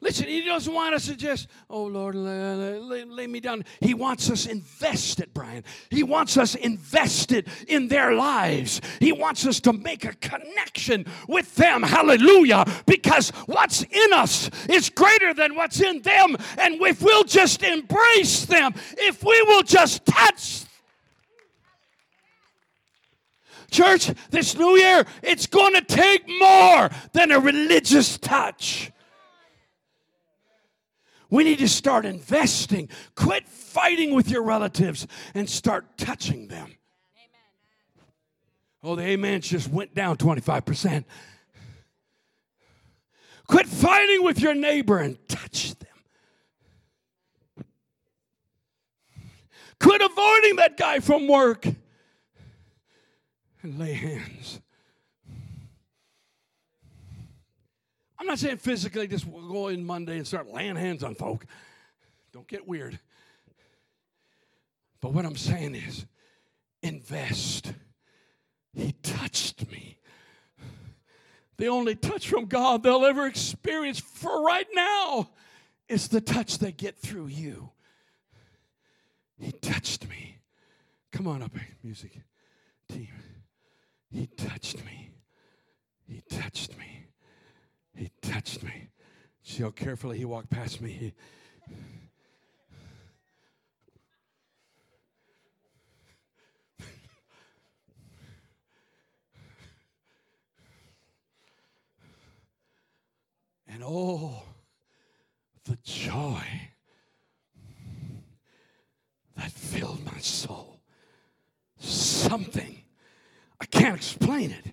Listen, 0.03 0.27
he 0.27 0.43
doesn't 0.43 0.73
want 0.73 0.93
us 0.93 1.05
to 1.07 1.15
just, 1.15 1.47
oh 1.69 1.85
Lord, 1.85 2.13
lay, 2.13 2.77
lay, 2.77 3.05
lay, 3.05 3.25
me 3.25 3.39
down. 3.39 3.63
He 3.79 3.93
wants 3.93 4.29
us 4.29 4.45
invested, 4.45 5.33
Brian. 5.33 5.63
He 5.89 6.03
wants 6.03 6.35
us 6.35 6.55
invested 6.55 7.47
in 7.69 7.87
their 7.87 8.13
lives. 8.13 8.81
He 8.99 9.13
wants 9.13 9.47
us 9.47 9.61
to 9.61 9.71
make 9.71 10.03
a 10.03 10.13
connection 10.15 11.05
with 11.29 11.55
them. 11.55 11.83
Hallelujah. 11.83 12.65
Because 12.85 13.29
what's 13.45 13.83
in 13.83 14.11
us 14.11 14.49
is 14.67 14.89
greater 14.89 15.33
than 15.33 15.55
what's 15.55 15.79
in 15.79 16.01
them. 16.01 16.35
And 16.57 16.81
if 16.81 17.01
we'll 17.01 17.23
just 17.23 17.63
embrace 17.63 18.45
them, 18.45 18.73
if 18.97 19.23
we 19.23 19.41
will 19.43 19.63
just 19.63 20.05
touch 20.05 20.65
Church, 23.71 24.11
this 24.29 24.55
new 24.55 24.77
year, 24.77 25.03
it's 25.23 25.47
going 25.47 25.73
to 25.73 25.81
take 25.81 26.27
more 26.27 26.91
than 27.13 27.31
a 27.31 27.39
religious 27.39 28.19
touch. 28.19 28.91
We 31.33 31.43
need 31.43 31.57
to 31.59 31.67
start 31.67 32.05
investing. 32.05 32.89
Quit 33.15 33.49
fighting 33.49 34.13
with 34.13 34.29
your 34.29 34.43
relatives 34.43 35.07
and 35.33 35.49
start 35.49 35.97
touching 35.97 36.47
them. 36.47 36.67
Amen. 37.17 38.05
Oh, 38.83 38.95
the 38.95 39.15
amens 39.15 39.47
just 39.47 39.67
went 39.67 39.95
down 39.95 40.17
25%. 40.17 41.05
Quit 43.47 43.65
fighting 43.65 44.23
with 44.23 44.41
your 44.41 44.53
neighbor 44.53 44.99
and 44.99 45.17
touch 45.27 45.73
them. 45.79 47.65
Quit 49.79 50.03
avoiding 50.03 50.57
that 50.57 50.77
guy 50.77 50.99
from 50.99 51.27
work 51.27 51.65
and 53.63 53.79
lay 53.79 53.93
hands. 53.93 54.61
I'm 58.23 58.27
not 58.27 58.39
saying 58.39 58.55
physically 58.55 59.05
just 59.05 59.29
go 59.29 59.67
in 59.67 59.85
Monday 59.85 60.15
and 60.15 60.25
start 60.25 60.47
laying 60.47 60.77
hands 60.77 61.03
on 61.03 61.13
folk. 61.13 61.45
Don't 62.31 62.47
get 62.47 62.65
weird. 62.65 62.97
But 65.01 65.11
what 65.11 65.25
I'm 65.25 65.35
saying 65.35 65.75
is 65.75 66.05
invest. 66.81 67.73
He 68.73 68.93
touched 69.03 69.69
me. 69.69 69.97
The 71.57 71.67
only 71.67 71.95
touch 71.95 72.29
from 72.29 72.45
God 72.45 72.81
they'll 72.81 73.03
ever 73.03 73.27
experience 73.27 73.99
for 73.99 74.41
right 74.41 74.67
now 74.73 75.29
is 75.89 76.07
the 76.07 76.21
touch 76.21 76.59
they 76.59 76.71
get 76.71 76.97
through 76.97 77.27
you. 77.27 77.71
He 79.37 79.51
touched 79.51 80.07
me. 80.07 80.37
Come 81.11 81.27
on 81.27 81.41
up, 81.41 81.51
music 81.83 82.21
team. 82.89 83.09
He 84.09 84.27
touched 84.27 84.77
me. 84.85 85.11
He 86.07 86.21
touched 86.29 86.77
me. 86.77 87.02
He 87.95 88.09
touched 88.21 88.63
me. 88.63 88.89
See 89.43 89.63
how 89.63 89.69
carefully 89.69 90.17
he 90.17 90.25
walked 90.25 90.49
past 90.49 90.81
me. 90.81 90.91
He, 90.91 91.13
and 103.67 103.83
oh, 103.85 104.43
the 105.65 105.77
joy 105.83 106.43
that 109.35 109.51
filled 109.51 110.05
my 110.05 110.19
soul. 110.19 110.79
Something. 111.77 112.83
I 113.59 113.65
can't 113.65 113.95
explain 113.95 114.51
it. 114.51 114.65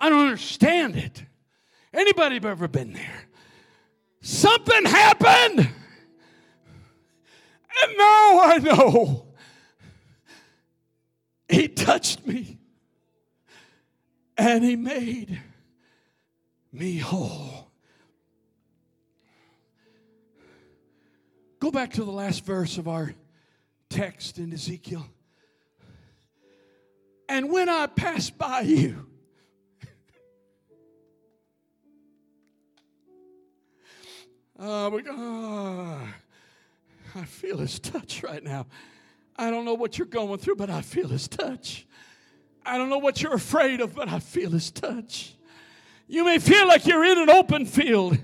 I 0.00 0.08
don't 0.08 0.24
understand 0.24 0.96
it. 0.96 1.24
Anybody 1.96 2.36
ever 2.36 2.68
been 2.68 2.92
there? 2.92 3.22
Something 4.20 4.84
happened. 4.84 5.60
And 7.82 7.98
now 7.98 8.40
I 8.42 8.58
know. 8.62 9.26
He 11.48 11.68
touched 11.68 12.26
me. 12.26 12.58
And 14.36 14.62
he 14.62 14.76
made 14.76 15.40
me 16.72 16.98
whole. 16.98 17.70
Go 21.58 21.70
back 21.70 21.92
to 21.92 22.04
the 22.04 22.10
last 22.10 22.44
verse 22.44 22.76
of 22.76 22.88
our 22.88 23.14
text 23.88 24.38
in 24.38 24.52
Ezekiel. 24.52 25.06
And 27.28 27.50
when 27.50 27.68
I 27.70 27.86
pass 27.86 28.28
by 28.28 28.60
you, 28.60 29.06
uh, 34.58 35.98
I 37.14 37.24
feel 37.24 37.58
his 37.58 37.78
touch 37.78 38.22
right 38.22 38.42
now. 38.42 38.66
I 39.36 39.50
don't 39.50 39.64
know 39.64 39.74
what 39.74 39.98
you're 39.98 40.06
going 40.06 40.38
through, 40.38 40.56
but 40.56 40.70
I 40.70 40.82
feel 40.82 41.08
his 41.08 41.28
touch. 41.28 41.86
I 42.64 42.78
don't 42.78 42.88
know 42.88 42.98
what 42.98 43.22
you're 43.22 43.34
afraid 43.34 43.80
of, 43.80 43.94
but 43.94 44.08
I 44.08 44.18
feel 44.18 44.50
his 44.50 44.70
touch. 44.70 45.34
You 46.08 46.24
may 46.24 46.38
feel 46.38 46.66
like 46.66 46.86
you're 46.86 47.04
in 47.04 47.18
an 47.18 47.30
open 47.30 47.66
field. 47.66 48.18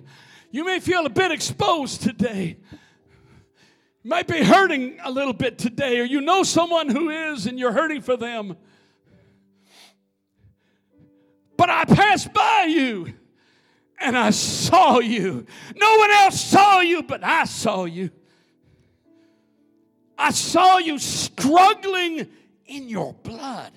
You 0.51 0.65
may 0.65 0.81
feel 0.81 1.07
a 1.07 1.11
bit 1.11 1.33
exposed 1.33 2.03
today 2.03 2.59
might 4.05 4.27
be 4.27 4.43
hurting 4.43 4.99
a 5.05 5.11
little 5.11 5.33
bit 5.33 5.59
today, 5.59 6.01
or 6.01 6.05
you 6.05 6.21
know 6.21 6.43
someone 6.43 6.89
who 6.89 7.11
is 7.11 7.47
and 7.47 7.59
you're 7.59 7.73
hurting 7.73 8.01
for 8.01 8.17
them. 8.17 8.57
But 11.57 11.71
I 11.71 11.85
passed 11.85 12.33
by 12.33 12.67
you 12.69 13.15
and 14.03 14.17
I 14.17 14.31
saw 14.31 14.99
you. 14.99 15.47
No 15.77 15.97
one 15.97 16.11
else 16.11 16.41
saw 16.41 16.81
you, 16.81 17.03
but 17.03 17.23
I 17.25 17.45
saw 17.45 17.85
you. 17.85 18.11
I 20.19 20.31
saw 20.31 20.79
you 20.79 20.99
struggling 20.99 22.29
in 22.67 22.89
your 22.89 23.13
blood. 23.13 23.73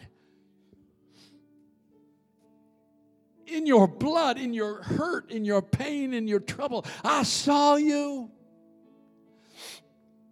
In 3.48 3.66
your 3.66 3.88
blood, 3.88 4.38
in 4.38 4.54
your 4.54 4.82
hurt, 4.82 5.32
in 5.32 5.46
your 5.46 5.62
pain, 5.62 6.14
in 6.14 6.28
your 6.28 6.40
trouble. 6.40 6.86
I 7.04 7.24
saw 7.24 7.76
you. 7.76 8.32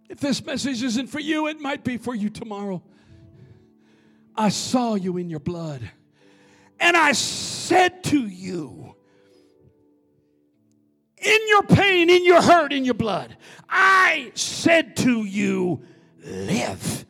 If 0.08 0.20
this 0.20 0.44
message 0.44 0.82
isn't 0.82 1.06
for 1.06 1.20
you, 1.20 1.46
it 1.46 1.60
might 1.60 1.84
be 1.84 1.96
for 1.96 2.14
you 2.14 2.28
tomorrow. 2.28 2.82
I 4.36 4.48
saw 4.48 4.94
you 4.94 5.16
in 5.16 5.30
your 5.30 5.40
blood. 5.40 5.88
And 6.80 6.96
I 6.96 7.12
said 7.12 8.04
to 8.04 8.20
you, 8.20 8.96
in 11.24 11.48
your 11.48 11.62
pain, 11.62 12.10
in 12.10 12.24
your 12.24 12.42
hurt, 12.42 12.72
in 12.72 12.84
your 12.84 12.94
blood, 12.94 13.36
I 13.68 14.32
said 14.34 14.96
to 14.98 15.24
you, 15.24 15.82
live. 16.22 17.06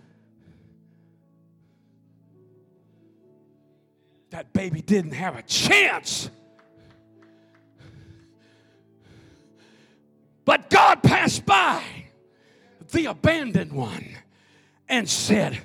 That 4.31 4.53
baby 4.53 4.81
didn't 4.81 5.12
have 5.12 5.37
a 5.37 5.42
chance. 5.42 6.31
But 10.44 10.70
God 10.70 11.03
passed 11.03 11.46
by 11.46 11.83
the 12.90 13.07
abandoned 13.07 13.72
one 13.72 14.16
and 14.88 15.09
said, 15.09 15.61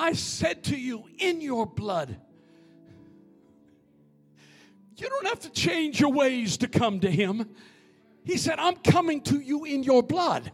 I 0.00 0.14
said 0.14 0.64
to 0.64 0.76
you, 0.78 1.04
in 1.18 1.42
your 1.42 1.66
blood, 1.66 2.16
you 4.96 5.06
don't 5.06 5.26
have 5.26 5.40
to 5.40 5.50
change 5.50 6.00
your 6.00 6.10
ways 6.10 6.56
to 6.56 6.68
come 6.68 7.00
to 7.00 7.10
Him. 7.10 7.50
He 8.24 8.38
said, 8.38 8.58
I'm 8.58 8.76
coming 8.76 9.20
to 9.24 9.38
you 9.38 9.66
in 9.66 9.82
your 9.82 10.02
blood. 10.02 10.52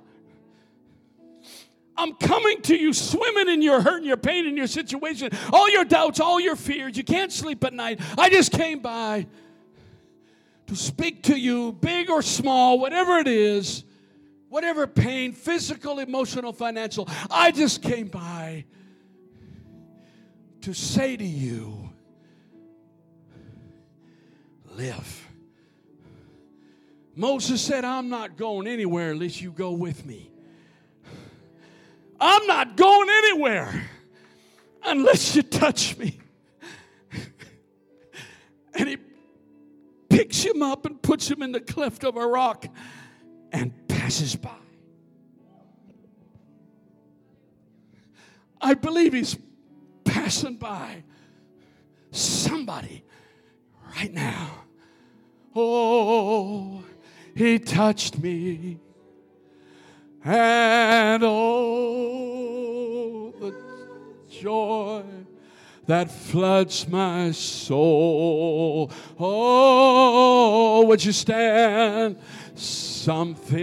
I'm 1.97 2.15
coming 2.15 2.61
to 2.63 2.77
you 2.77 2.93
swimming 2.93 3.49
in 3.49 3.63
your 3.63 3.81
hurt 3.81 3.99
and 3.99 4.07
your 4.07 4.17
pain 4.17 4.49
and 4.49 4.57
your 4.57 4.67
situation, 4.67 5.31
all 5.53 5.71
your 5.71 5.85
doubts, 5.85 6.19
all 6.19 6.41
your 6.41 6.57
fears. 6.57 6.97
You 6.97 7.05
can't 7.05 7.33
sleep 7.33 7.63
at 7.63 7.73
night. 7.73 8.01
I 8.19 8.29
just 8.29 8.51
came 8.51 8.81
by 8.81 9.29
to 10.67 10.75
speak 10.75 11.23
to 11.23 11.39
you, 11.39 11.71
big 11.71 12.11
or 12.11 12.21
small, 12.21 12.81
whatever 12.81 13.19
it 13.19 13.29
is, 13.29 13.85
whatever 14.49 14.89
pain, 14.89 15.33
physical, 15.33 16.01
emotional, 16.01 16.53
financial. 16.53 17.09
I 17.31 17.53
just 17.53 17.81
came 17.81 18.09
by 18.09 18.65
to 20.67 20.75
say 20.75 21.17
to 21.17 21.25
you, 21.25 21.89
live. 24.75 25.29
Moses 27.15 27.63
said, 27.63 27.85
I'm 27.85 28.09
not 28.09 28.37
going 28.37 28.67
anywhere 28.67 29.13
unless 29.13 29.41
you 29.41 29.53
go 29.53 29.71
with 29.71 30.05
me. 30.05 30.29
I'm 32.19 32.49
not 32.49 32.77
going 32.77 33.09
anywhere 33.09 33.89
unless 34.85 35.37
you 35.37 35.45
touch 35.45 35.97
me. 35.99 36.19
and 38.75 38.89
he 38.89 38.97
picks 40.09 40.43
him 40.43 40.63
up 40.63 40.85
and 40.85 41.01
puts 41.01 41.31
him 41.31 41.43
in 41.43 41.53
the 41.53 41.61
cleft 41.61 42.03
of 42.03 42.17
a 42.17 42.27
rock 42.27 42.67
and 43.53 43.73
passes 43.87 44.35
by. 44.35 44.51
I 48.61 48.75
believe 48.75 49.13
he's 49.13 49.37
passing 50.27 50.57
by 50.57 51.05
somebody 52.11 53.05
right 53.95 54.13
now. 54.13 54.65
Oh, 55.55 56.83
he 57.37 57.61
touched 57.61 58.19
me. 58.19 58.81
And 60.25 61.23
oh, 61.25 62.43
the 63.39 63.55
joy 64.29 65.05
that 65.87 66.11
floods 66.11 66.89
my 66.89 67.31
soul. 67.31 68.91
Oh, 69.21 70.85
would 70.87 71.05
you 71.05 71.13
stand? 71.13 72.19
Something 72.57 73.55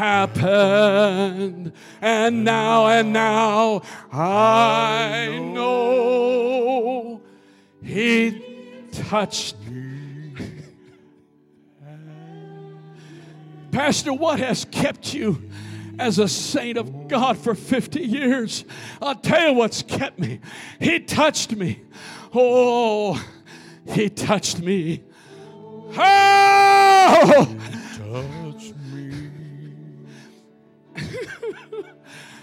happened, 0.00 1.72
and 2.00 2.42
now, 2.42 2.86
and 2.86 3.12
now 3.12 3.82
I 4.10 5.38
know 5.52 7.20
He 7.82 8.86
touched 8.92 9.56
me. 9.68 10.32
Pastor, 13.70 14.14
what 14.14 14.38
has 14.38 14.64
kept 14.64 15.12
you? 15.12 15.50
as 15.98 16.18
a 16.18 16.26
saint 16.26 16.78
of 16.78 17.08
God 17.08 17.36
for 17.36 17.54
50 17.54 18.00
years. 18.00 18.64
I'll 19.02 19.16
tell 19.16 19.48
you 19.48 19.52
what's 19.52 19.82
kept 19.82 20.18
me. 20.18 20.40
He 20.78 20.98
touched 21.00 21.54
me. 21.54 21.82
Oh, 22.32 23.22
He 23.86 24.08
touched 24.08 24.60
me. 24.60 25.02
Oh! 25.94 27.56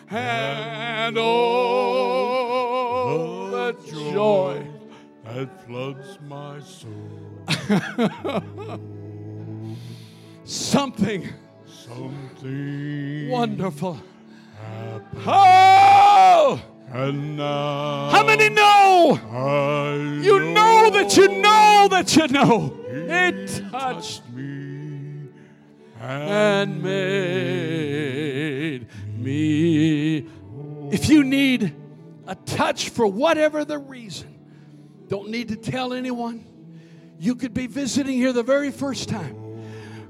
And 0.09 1.17
oh, 1.19 3.49
the 3.51 3.73
joy. 3.91 4.65
that 5.25 5.65
floods 5.65 6.17
my 6.27 6.59
soul. 6.61 7.43
Something 10.45 11.27
Something 11.65 13.29
wonderful. 13.29 13.99
happened. 14.61 15.23
Oh! 15.27 16.61
And 16.89 17.35
now 17.37 18.09
How 18.09 18.23
many 18.25 18.47
know? 18.49 19.19
I 19.29 20.21
You 20.23 20.39
know 20.39 20.89
that 20.91 21.17
you 21.17 21.27
know 21.41 21.87
that 21.91 22.15
you 22.15 22.27
know. 22.29 22.73
It 22.89 23.61
touched 23.71 24.21
me 24.29 25.27
and 25.99 26.81
made 26.81 28.87
me. 29.17 29.56
If 30.91 31.09
you 31.09 31.23
need 31.23 31.75
a 32.25 32.35
touch 32.35 32.89
for 32.89 33.07
whatever 33.07 33.65
the 33.65 33.77
reason, 33.77 34.39
don't 35.07 35.29
need 35.29 35.49
to 35.49 35.55
tell 35.55 35.93
anyone. 35.93 36.45
You 37.19 37.35
could 37.35 37.53
be 37.53 37.67
visiting 37.67 38.17
here 38.17 38.33
the 38.33 38.43
very 38.43 38.71
first 38.71 39.09
time. 39.09 39.35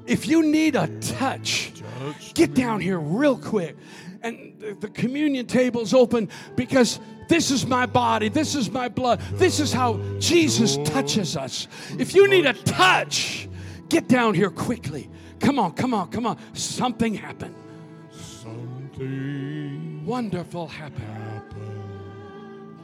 If 0.05 0.28
you 0.28 0.43
need 0.43 0.75
a 0.75 0.88
touch, 0.99 1.73
get 2.34 2.53
down 2.53 2.80
here 2.80 2.99
real 2.99 3.38
quick. 3.38 3.75
And 4.21 4.78
the- 4.80 4.89
communion 4.89 5.45
table's 5.45 5.93
open 5.93 6.30
because 6.55 6.99
this 7.28 7.51
is 7.51 7.65
my 7.65 7.86
body, 7.86 8.30
this 8.30 8.55
is 8.55 8.71
my 8.71 8.88
blood, 8.88 9.21
this 9.34 9.59
is 9.59 9.73
how 9.73 9.99
Jesus 10.19 10.78
touches 10.86 11.36
us. 11.36 11.67
If 11.99 12.15
you 12.15 12.28
need 12.28 12.45
a 12.45 12.53
touch, 12.53 13.49
get 13.89 14.07
down 14.07 14.34
here 14.34 14.49
quickly. 14.49 15.09
Come 15.39 15.59
on, 15.59 15.73
come 15.73 15.93
on, 15.93 16.09
come 16.09 16.25
on. 16.25 16.38
Something 16.53 17.13
happened. 17.13 17.55
something 18.11 19.47
Wonderful 20.08 20.68
happened. 20.70 21.03
happened. 21.03 22.80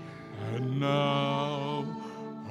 And 0.55 0.77
now 0.81 1.85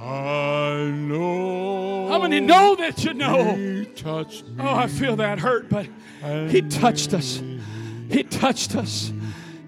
I 0.01 0.91
know. 0.95 2.09
How 2.09 2.23
many 2.23 2.41
know 2.41 2.75
that 2.77 3.05
you 3.05 3.13
know? 3.13 3.55
He 3.55 3.85
touched 3.85 4.49
me. 4.49 4.55
Oh, 4.61 4.75
I 4.75 4.87
feel 4.87 5.17
that 5.17 5.41
hurt, 5.41 5.69
but 5.69 5.87
He 6.49 6.63
touched 6.63 7.13
us. 7.13 7.43
He 8.09 8.23
touched 8.23 8.75
us. 8.75 9.13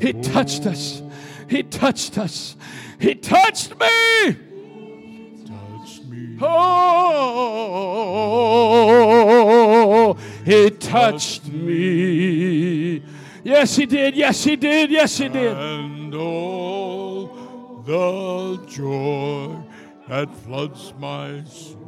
He 0.01 0.15
touched 0.15 0.65
us. 0.65 1.03
He 1.51 1.63
touched 1.63 2.17
us. 2.17 2.57
He 2.99 3.15
touched 3.15 3.79
me. 3.79 4.39
touched 5.45 6.07
me. 6.07 6.39
Oh, 6.41 6.55
He 10.47 10.71
touched 10.71 11.49
me. 11.53 13.03
Yes, 13.45 13.77
He 13.77 13.85
did. 13.85 14.17
Yes, 14.17 14.43
He 14.43 14.57
did. 14.57 14.91
Yes, 14.91 15.19
He 15.19 15.29
did. 15.29 15.55
And 15.57 16.15
all 16.15 17.27
the 17.85 18.59
joy 18.67 19.55
that 20.09 20.35
floods 20.35 20.95
my 20.99 21.45
soul. 21.45 21.81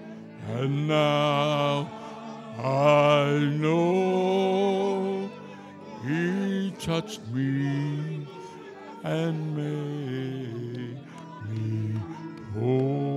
and 0.50 0.88
now 0.88 1.90
I 2.58 3.40
know 3.58 5.30
He 6.06 6.72
touched 6.80 7.26
me 7.28 8.28
and 9.04 9.56
made 9.56 10.59
Oh, 12.62 13.08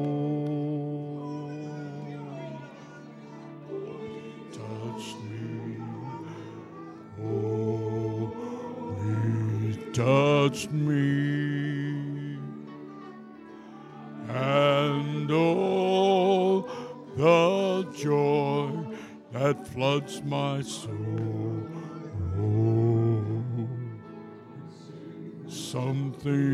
touch 9.92 10.70
me, 10.70 10.98
and 14.28 15.30
all 15.32 16.68
the 17.16 17.88
joy 17.96 18.70
that 19.32 19.66
floods 19.66 20.22
my 20.22 20.62
soul. 20.62 21.66
Something 25.48 26.51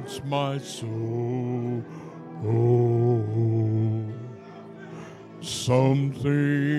floods 0.00 0.22
my 0.24 0.58
soul. 0.58 1.84
Oh, 2.44 3.24
something 5.40 6.78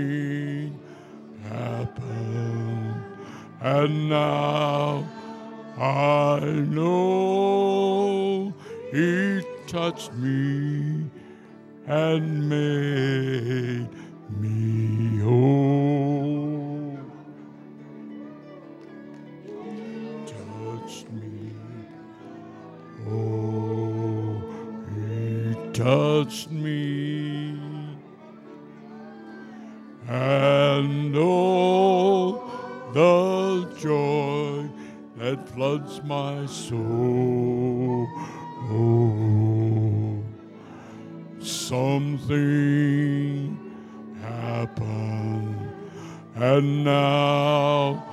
happened, 1.44 3.04
and 3.62 4.10
now 4.10 5.08
I 5.78 6.40
know 6.70 8.54
He 8.92 9.42
touched 9.68 10.14
me 10.14 10.31
touched 26.32 26.52
me. 26.52 27.60
And 30.08 31.16
all 31.18 32.50
the 32.94 33.68
joy 33.78 34.70
that 35.18 35.50
floods 35.50 36.02
my 36.04 36.46
soul. 36.46 38.08
Oh, 38.72 40.24
something 41.42 42.38
happened, 44.22 45.70
and 46.36 46.86
now 46.86 48.06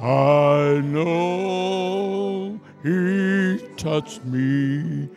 I 0.00 0.80
know 0.84 2.60
He 2.84 3.58
touched 3.76 4.24
me 4.24 5.08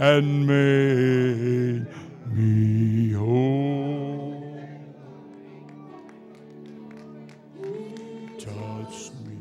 and 0.00 0.46
made 0.46 1.86
me 2.32 3.12
whole. 3.12 4.58
Touched 8.38 9.12
me. 9.26 9.36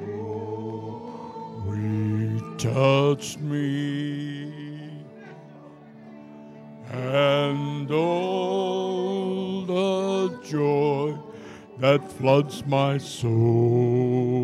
Oh, 0.00 1.74
He 1.74 2.40
touched 2.56 3.40
me. 3.40 4.52
And 6.92 7.90
all 7.90 9.62
the 9.66 10.38
joy 10.44 11.18
that 11.78 12.08
floods 12.12 12.64
my 12.64 12.96
soul. 12.98 14.38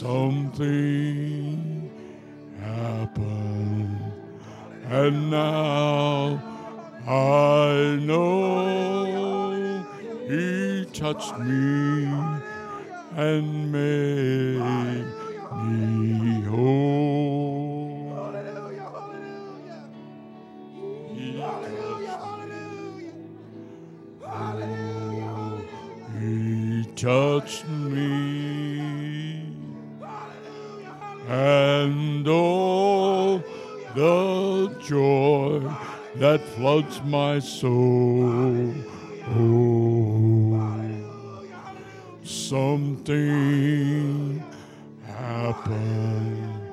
Something 0.00 1.90
happened, 2.58 4.00
and 4.88 5.30
now 5.30 6.42
I 7.06 7.98
know 8.00 9.84
He 10.26 10.86
touched 10.86 11.38
me 11.40 12.06
and 13.14 13.70
made 13.70 15.04
me 15.66 16.40
whole. 16.48 18.00
He 26.18 26.84
touched 26.96 27.68
me 27.68 28.19
and 31.30 32.26
all 32.26 33.38
the 33.94 34.76
joy 34.82 35.60
that 36.16 36.40
floods 36.56 37.00
my 37.04 37.38
soul. 37.38 38.74
Oh, 39.38 39.76
Something 42.24 43.22
happened, 45.06 46.72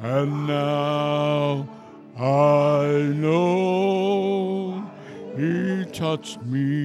and 0.00 0.46
now 0.46 1.66
I 2.18 3.14
know 3.16 4.84
He 5.38 5.86
touched 5.90 6.42
me 6.42 6.75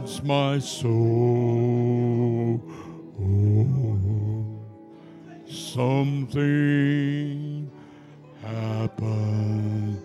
floods 0.00 0.22
my 0.22 0.58
soul. 0.58 2.60
Something 5.46 6.40
happened, 8.42 10.02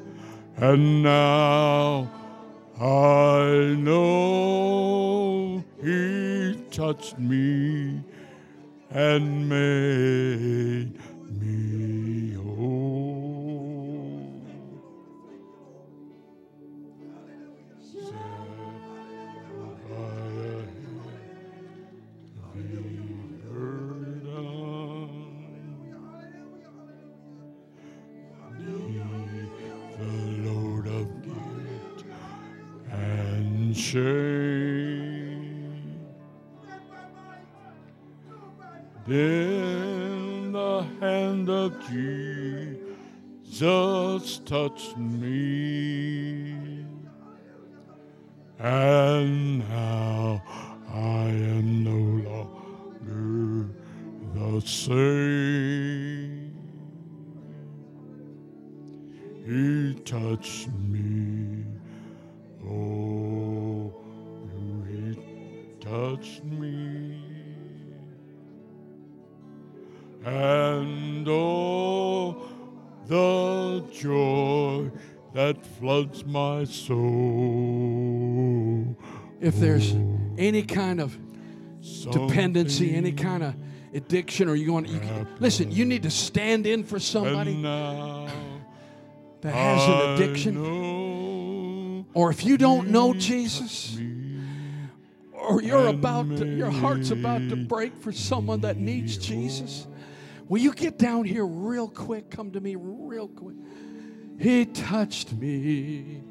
and 0.58 1.04
now 1.04 1.35
Jesus 44.76 44.98
me, 44.98 46.86
and 48.60 49.60
now 49.60 50.44
I 50.90 51.28
am 51.28 51.84
no 51.84 52.00
longer 52.30 53.70
the 54.34 54.62
same. 54.68 56.54
He 59.46 59.94
touched 60.04 60.68
me. 60.90 61.66
Oh, 62.68 63.94
he 64.90 65.16
touched 65.80 66.44
me. 66.44 66.85
Floods 75.80 76.26
my 76.26 76.64
soul. 76.64 76.96
If 79.42 79.56
there's 79.58 79.94
any 80.38 80.64
kind 80.64 81.02
of 81.02 81.18
dependency, 82.12 82.96
any 82.96 83.12
kind 83.12 83.44
of 83.44 83.56
addiction, 83.94 84.48
or 84.50 84.56
you 84.56 84.68
going, 84.68 84.86
you, 84.86 85.02
listen, 85.40 85.72
you 85.72 85.86
need 85.86 86.04
to 86.04 86.10
stand 86.10 86.66
in 86.66 86.84
for 86.84 87.00
somebody 87.00 87.62
that 87.62 89.54
has 89.54 89.88
an 89.88 90.14
addiction. 90.14 90.58
Or 92.14 92.30
if 92.32 92.46
you 92.46 92.58
don't 92.58 92.90
know 92.90 93.14
Jesus, 93.14 93.98
or 95.34 95.62
you're 95.62 95.88
about 95.88 96.38
to, 96.38 96.48
your 96.48 96.72
heart's 96.72 97.12
about 97.12 97.50
to 97.50 97.58
break 97.58 97.96
for 97.98 98.14
someone 98.14 98.62
that 98.62 98.78
needs 98.78 99.18
Jesus, 99.18 99.86
will 100.48 100.62
you 100.62 100.74
get 100.74 100.98
down 100.98 101.26
here 101.26 101.46
real 101.46 101.90
quick? 101.90 102.30
Come 102.32 102.52
to 102.52 102.62
me 102.62 102.76
real 102.78 103.28
quick. 103.28 103.58
He 104.38 104.66
touched 104.66 105.34
me. 105.34 106.22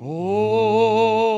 Oh, 0.00 1.34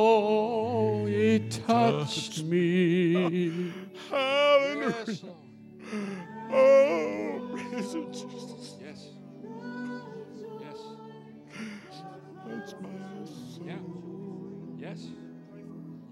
he 1.07 1.41
touched 1.41 2.45
me. 2.45 3.73
Hallelujah. 4.09 4.95
Oh, 6.53 7.49
praise 7.53 7.93
Jesus. 8.13 8.77
yes. 8.81 9.09
Yes. 10.61 10.79
That's 12.47 12.75
my 12.81 12.89
soul. 13.25 13.67
Yeah. 13.67 13.83
Yes. 14.79 15.01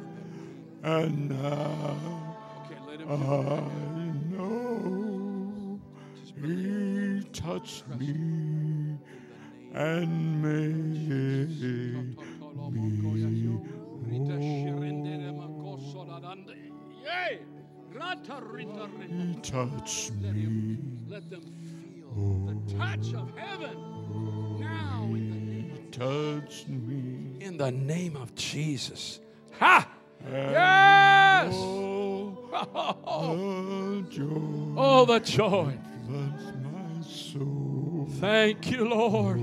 and 0.83 1.29
now 1.31 1.63
Okay, 1.73 1.91
let 1.91 2.09
him 2.09 2.22
I 3.13 4.13
know 4.31 5.81
He 6.43 7.23
touched 7.33 7.87
me 7.99 8.97
and 9.75 10.43
made 10.43 11.61
me 11.61 12.17
He 19.09 19.35
touched 19.43 20.13
me. 20.15 20.79
Let 21.09 21.31
them 21.31 21.43
feel 21.93 22.47
the 22.47 22.75
touch 22.79 23.15
of 23.15 23.37
heaven 23.37 23.77
now 24.61 25.05
in 25.05 25.31
the 25.31 25.37
name 25.37 25.71
He 25.77 25.91
touched 25.91 26.69
me. 26.69 27.45
in 27.47 27.59
the 27.59 27.71
name 27.71 28.17
of 28.17 28.35
Jesus. 28.35 29.21
Ha! 29.59 29.87
Yes! 30.31 31.92
Oh, 32.55 32.97
oh, 33.07 34.01
the 34.01 34.03
joy 34.11 34.75
Oh, 34.77 35.05
the 35.07 35.21
joy. 35.21 35.79
floods 36.07 36.53
my 36.63 37.01
soul. 37.03 38.07
Thank 38.21 38.71
you, 38.71 38.89
Lord. 38.89 39.41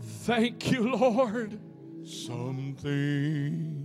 Thank 0.00 0.70
you, 0.70 0.94
Lord. 0.96 1.58
Something 2.04 3.80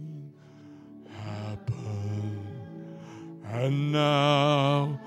happened, 1.26 2.46
and 3.46 3.92
now 3.92 5.00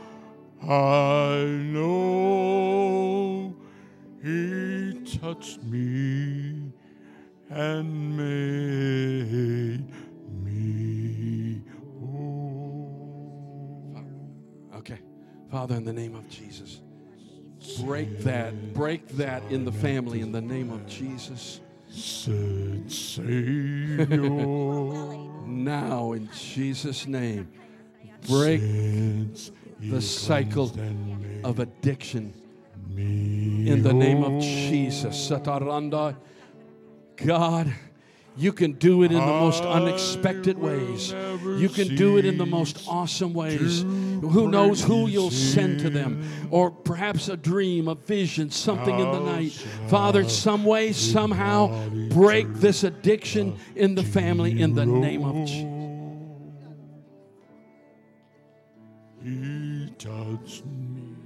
I 0.63 1.45
know 1.73 3.55
He 4.23 4.95
touched 5.21 5.63
me 5.63 6.73
and 7.51 8.17
made 8.17 9.85
Father, 15.53 15.75
in 15.75 15.85
the 15.85 15.93
name 15.93 16.15
of 16.15 16.27
Jesus, 16.31 16.81
break 17.85 18.21
that, 18.21 18.73
break 18.73 19.07
that 19.09 19.43
in 19.51 19.67
the 19.67 19.71
family 19.71 20.23
in 20.23 20.33
the 20.33 20.41
name 20.41 20.71
of 20.71 20.87
Jesus. 20.87 21.61
Now, 25.45 26.13
in 26.13 26.31
Jesus' 26.33 27.07
name, 27.07 27.53
break 28.27 28.63
the 29.79 30.01
cycle 30.01 30.71
cleansed 30.71 30.79
and 30.79 31.21
made 31.21 31.45
of 31.45 31.59
addiction 31.59 32.33
in 32.97 33.83
the 33.83 33.93
name 33.93 34.25
of. 34.25 34.43
Jesus. 34.43 35.15
Sataranda, 35.31 36.17
God, 37.17 37.75
You 38.37 38.53
can 38.53 38.73
do 38.73 39.03
it 39.03 39.13
in 39.13 39.19
the 39.19 39.27
most 39.27 39.63
unexpected 39.63 40.59
ways. 40.59 41.13
You 41.13 41.69
can 41.69 41.95
do 41.97 42.17
it 42.17 42.25
in 42.25 42.39
the 42.39 42.47
most 42.47 42.85
awesome 42.89 43.35
ways. 43.35 43.83
Who 43.83 44.51
knows 44.51 44.83
who 44.83 45.07
you'll 45.07 45.31
send 45.31 45.81
to 45.81 45.91
them? 45.91 46.27
Or 46.51 46.71
perhaps 46.71 47.29
a 47.29 47.37
dream, 47.37 47.89
a 47.89 47.95
vision, 47.95 48.51
something 48.51 48.99
in 48.99 49.13
the 49.13 49.21
night. 49.21 49.53
Father, 49.89 50.29
some 50.29 50.65
way, 50.65 50.93
somehow, 50.93 51.89
break 52.09 52.53
this 52.55 52.85
addiction 52.85 53.59
in 53.77 53.95
the 53.95 54.03
family 54.03 54.61
in 54.61 54.75
the 54.75 54.87
name 54.87 55.25
of 55.25 55.47
Jesus. 55.47 55.69
He 59.23 59.93
touched 59.99 60.65
me. 60.67 61.17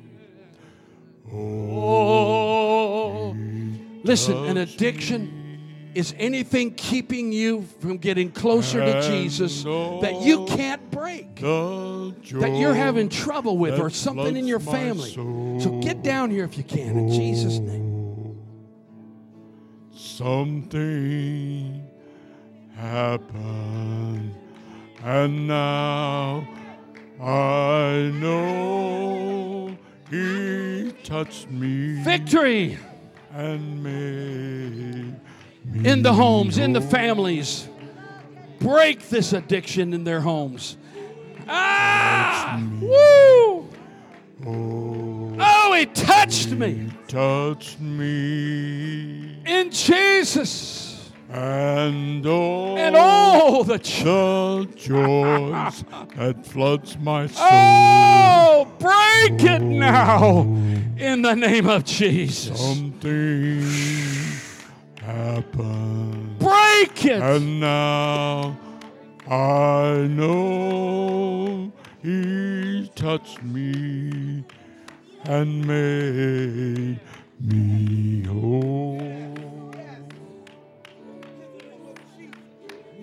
Oh. 1.33 3.35
Listen, 4.03 4.37
an 4.47 4.59
addiction 4.59 5.36
is 5.97 6.15
anything 6.19 6.75
keeping 6.75 7.33
you 7.33 7.67
from 7.81 7.97
getting 7.97 8.31
closer 8.31 8.85
to 8.85 9.01
Jesus 9.09 9.65
that 9.65 10.21
you 10.23 10.45
can't 10.45 10.91
break, 10.91 11.37
that 11.37 12.57
you're 12.59 12.75
having 12.75 13.09
trouble 13.09 13.57
with, 13.57 13.81
or 13.81 13.89
something 13.89 14.37
in 14.37 14.47
your 14.47 14.61
family. 14.61 15.13
So 15.13 15.81
get 15.83 16.03
down 16.03 16.31
here 16.31 16.45
if 16.45 16.59
you 16.59 16.65
can, 16.65 16.99
in 16.99 17.09
Jesus' 17.09 17.59
name. 17.59 18.37
Something 19.95 21.83
happened, 22.77 24.35
and 25.03 25.49
now 25.49 26.47
I 27.19 28.13
know 28.21 29.77
He 30.11 30.93
touched 31.05 31.51
me 31.51 32.03
Victory 32.03 32.77
and 33.33 33.83
made 33.83 35.15
in 35.85 36.03
the 36.03 36.13
homes, 36.13 36.59
in 36.59 36.73
the 36.73 36.81
families. 36.81 37.69
Break 38.61 39.09
this 39.11 39.33
addiction 39.33 39.93
in 39.93 40.05
their 40.05 40.21
homes. 40.21 40.77
Ah! 41.49 42.61
Woo! 42.81 43.69
Oh, 45.39 45.75
he 45.79 45.87
touched 45.87 46.51
me. 46.51 46.89
touched 47.09 47.81
me 47.81 49.43
In 49.45 49.71
Jesus. 49.71 51.11
and 51.31 52.25
all, 52.27 52.79
And 52.79 52.97
all 52.97 53.65
the 53.65 53.79
ch- 53.79 54.03
the 54.05 54.69
joys 54.77 55.85
that 56.17 56.47
floods 56.47 56.97
my 56.99 57.27
soul. 57.27 57.45
Oh, 57.49 58.69
break 58.79 59.43
it 59.43 59.63
now 59.63 60.43
in 60.99 61.23
the 61.23 61.35
name 61.35 61.69
of 61.69 61.85
Jesus. 61.85 62.59
Something 62.59 63.63
happened, 65.07 66.39
Break 66.39 67.05
it. 67.07 67.23
and 67.23 67.61
now 67.61 68.57
I 69.31 70.07
know 70.11 71.73
He 72.03 72.91
touched 72.95 73.43
me 73.43 74.45
and 75.25 75.67
made 75.67 76.99
me 77.41 78.25
whole. 78.27 79.01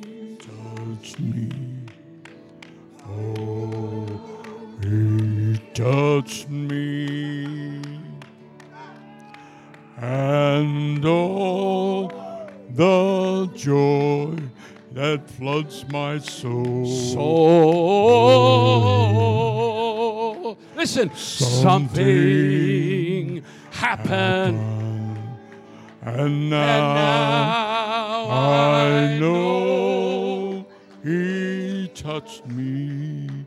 He 0.01 0.37
touched 0.37 1.19
me. 1.19 1.49
Oh, 3.07 4.05
He 4.81 5.57
touched 5.73 6.49
me 6.49 7.62
and 10.03 11.05
all 11.05 12.11
the 12.71 13.49
joy 13.55 14.35
that 14.91 15.29
floods 15.29 15.85
my 15.89 16.17
soul. 16.19 16.85
So, 16.85 17.21
listen, 20.75 21.09
something 21.15 22.65
happened. 23.71 24.59
And 26.01 26.19
And 26.19 26.49
now, 26.49 26.93
now 26.93 28.29
I 28.29 29.19
know 29.19 30.65
He 31.01 31.87
touched 31.95 32.45
me 32.47 33.45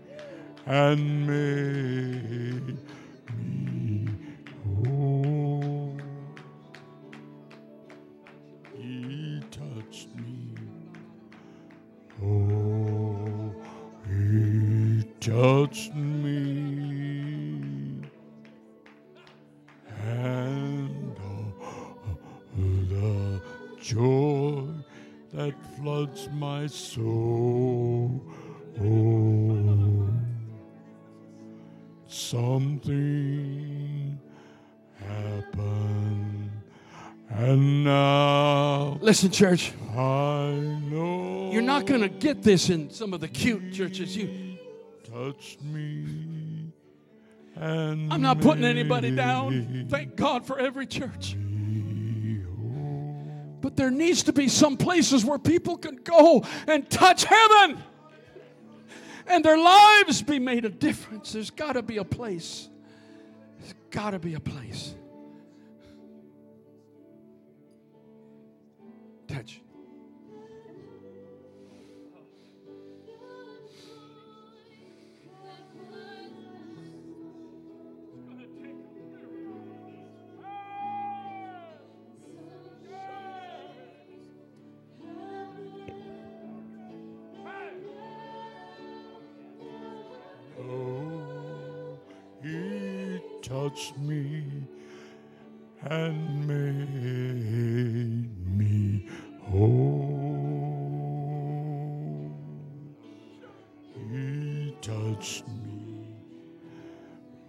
and 0.65 1.27
made 1.27 2.79
touched 15.27 15.93
me. 15.97 18.01
And 20.05 21.17
the 22.55 23.43
joy 23.83 24.63
that 25.33 25.55
floods 25.77 26.29
my 26.33 26.69
soul. 26.69 28.23
Oh, 28.81 30.09
something 32.07 33.01
happened, 34.95 36.51
and 37.31 37.85
now 37.85 38.99
Listen, 39.01 39.33
church, 39.33 39.73
I 39.91 40.53
know 40.89 41.51
you're 41.53 41.63
not 41.63 41.87
going 41.87 42.03
to 42.03 42.09
get 42.09 42.43
this 42.43 42.71
in 42.71 42.91
some 42.91 43.13
of 43.13 43.21
the 43.21 43.29
cute 43.29 43.73
churches. 43.73 44.17
You, 44.17 44.56
touched 45.17 45.63
me. 45.63 46.73
And 47.55 48.13
I'm 48.13 48.21
not 48.21 48.41
putting 48.41 48.65
anybody 48.65 49.11
down. 49.11 49.87
Thank 49.89 50.17
God 50.17 50.47
for 50.47 50.59
every 50.59 50.87
church. 50.87 51.37
But 53.61 53.77
there 53.77 53.91
needs 53.91 54.25
to 54.25 54.33
be 54.33 54.49
some 54.49 54.77
places 54.77 55.25
where 55.25 55.39
people 55.39 55.79
can 55.79 55.97
go 55.97 56.45
and 56.67 56.89
touch 56.91 57.25
heaven 57.25 57.83
and 59.27 59.45
their 59.45 59.59
lives 59.59 60.23
be 60.23 60.39
made 60.39 60.65
a 60.65 60.69
difference. 60.69 61.33
There's 61.33 61.51
got 61.51 61.73
to 61.73 61.83
be 61.83 61.97
a 61.97 62.05
place. 62.05 62.69
There's 63.59 63.75
got 63.91 64.11
to 64.11 64.19
be 64.19 64.35
a 64.35 64.41
place. 64.41 64.95
Touch. 69.27 69.61
Touched 93.69 93.99
me 93.99 94.45
and 95.83 96.47
made 96.47 96.87
me 98.57 99.09
whole. 99.43 100.87
He 104.13 104.77
touched 104.81 105.49
me. 105.49 106.07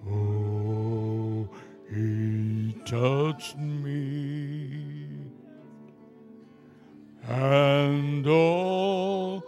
Oh, 0.09 1.47
he 1.93 2.73
touched 2.83 3.57
me. 3.59 5.09
And 7.27 8.25
all 8.25 9.43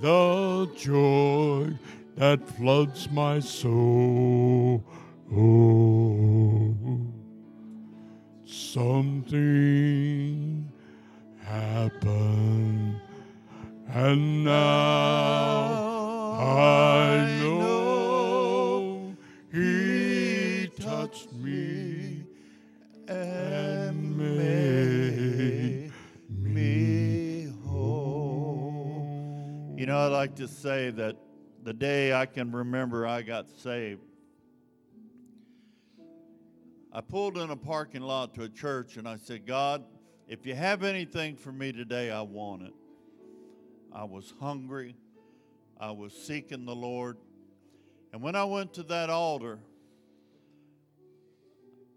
the 0.00 0.70
joy 0.76 1.76
that 2.16 2.48
floods 2.56 3.10
my 3.10 3.40
soul. 3.40 4.23
Got 33.24 33.50
saved, 33.50 34.02
I 36.92 37.00
pulled 37.00 37.38
in 37.38 37.50
a 37.50 37.56
parking 37.56 38.02
lot 38.02 38.34
to 38.34 38.42
a 38.42 38.48
church 38.48 38.96
and 38.96 39.08
I 39.08 39.16
said, 39.16 39.46
God, 39.46 39.82
if 40.28 40.46
you 40.46 40.54
have 40.54 40.84
anything 40.84 41.36
for 41.36 41.50
me 41.50 41.72
today, 41.72 42.10
I 42.10 42.22
want 42.22 42.62
it. 42.62 42.72
I 43.92 44.04
was 44.04 44.32
hungry. 44.38 44.94
I 45.78 45.90
was 45.90 46.12
seeking 46.12 46.64
the 46.64 46.74
Lord. 46.74 47.16
And 48.12 48.22
when 48.22 48.36
I 48.36 48.44
went 48.44 48.74
to 48.74 48.84
that 48.84 49.10
altar, 49.10 49.58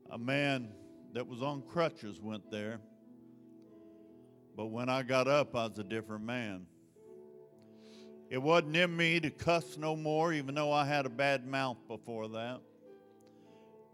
a 0.09 0.17
man 0.17 0.69
that 1.13 1.27
was 1.27 1.43
on 1.43 1.61
crutches 1.61 2.19
went 2.19 2.49
there. 2.49 2.79
But 4.55 4.67
when 4.67 4.89
I 4.89 5.03
got 5.03 5.27
up, 5.27 5.55
I 5.55 5.67
was 5.67 5.77
a 5.77 5.83
different 5.83 6.23
man. 6.23 6.65
It 8.29 8.41
wasn't 8.41 8.75
in 8.75 8.95
me 8.95 9.19
to 9.21 9.29
cuss 9.29 9.77
no 9.77 9.95
more, 9.95 10.33
even 10.33 10.55
though 10.55 10.71
I 10.71 10.85
had 10.85 11.05
a 11.05 11.09
bad 11.09 11.47
mouth 11.47 11.77
before 11.87 12.27
that. 12.29 12.59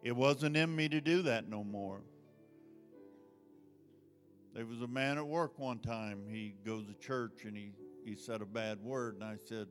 It 0.01 0.15
wasn't 0.15 0.57
in 0.57 0.75
me 0.75 0.89
to 0.89 0.99
do 0.99 1.21
that 1.23 1.47
no 1.47 1.63
more. 1.63 2.01
There 4.53 4.65
was 4.65 4.81
a 4.81 4.87
man 4.87 5.17
at 5.17 5.25
work 5.25 5.57
one 5.57 5.79
time. 5.79 6.23
He 6.29 6.55
goes 6.65 6.85
to 6.87 6.93
church 6.95 7.45
and 7.45 7.55
he, 7.55 7.71
he 8.05 8.15
said 8.15 8.41
a 8.41 8.45
bad 8.45 8.83
word, 8.83 9.15
and 9.15 9.23
I 9.23 9.37
said, 9.47 9.67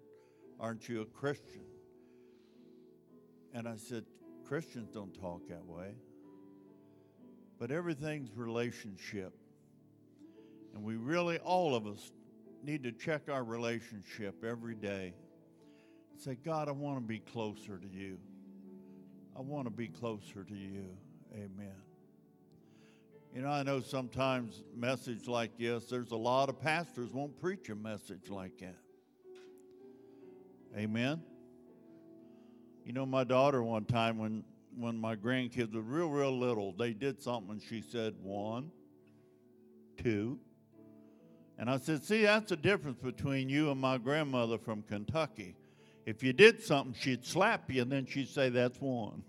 Aren't 0.59 0.89
you 0.89 1.03
a 1.03 1.07
Christian? 1.07 1.65
And 3.53 3.69
I 3.69 3.77
said, 3.77 4.05
Christians 4.45 4.91
don't 4.91 5.15
talk 5.21 5.49
that 5.49 5.65
way. 5.65 5.95
But 7.59 7.71
everything's 7.71 8.37
relationship. 8.37 9.35
And 10.75 10.83
we 10.83 10.97
really, 10.97 11.39
all 11.39 11.75
of 11.75 11.87
us, 11.87 12.11
need 12.63 12.83
to 12.85 12.93
check 12.93 13.23
our 13.29 13.45
relationship 13.45 14.45
every 14.45 14.75
day. 14.75 15.15
Say, 16.17 16.37
God, 16.37 16.69
I 16.69 16.73
want 16.73 16.99
to 16.99 17.01
be 17.01 17.19
closer 17.19 17.79
to 17.79 17.89
you. 17.89 18.19
I 19.37 19.41
want 19.41 19.67
to 19.67 19.71
be 19.71 19.89
closer 19.89 20.45
to 20.45 20.55
you. 20.55 20.85
Amen. 21.35 21.75
You 23.35 23.43
know, 23.43 23.49
I 23.49 23.63
know 23.63 23.81
sometimes 23.81 24.63
message 24.77 25.27
like 25.27 25.57
this, 25.59 25.87
there's 25.87 26.11
a 26.11 26.17
lot 26.17 26.51
of 26.51 26.61
pastors 26.61 27.13
won't 27.13 27.41
preach 27.41 27.71
a 27.71 27.75
message 27.75 28.29
like 28.29 28.59
that. 28.59 28.77
Amen. 30.77 31.23
You 32.85 32.93
know, 32.93 33.07
my 33.07 33.25
daughter 33.25 33.63
one 33.63 33.85
time 33.85 34.19
when 34.19 34.45
when 34.77 34.97
my 34.97 35.17
grandkids 35.17 35.75
were 35.75 35.83
real, 35.83 36.09
real 36.09 36.39
little, 36.39 36.73
they 36.73 36.93
did 36.93 37.21
something 37.21 37.61
she 37.69 37.83
said, 37.83 38.15
one, 38.23 38.71
two. 40.03 40.39
And 41.59 41.71
I 41.71 41.79
said, 41.79 42.03
see, 42.03 42.23
that's 42.23 42.51
the 42.51 42.57
difference 42.57 42.99
between 42.99 43.49
you 43.49 43.71
and 43.71 43.81
my 43.81 43.99
grandmother 43.99 44.59
from 44.59 44.83
Kentucky. 44.83 45.55
If 46.07 46.23
you 46.23 46.33
did 46.33 46.63
something, 46.63 46.95
she'd 46.99 47.25
slap 47.25 47.71
you 47.71 47.83
and 47.83 47.93
then 47.93 48.07
she'd 48.07 48.29
say, 48.29 48.49
that's 48.49 48.81
one. 48.81 49.23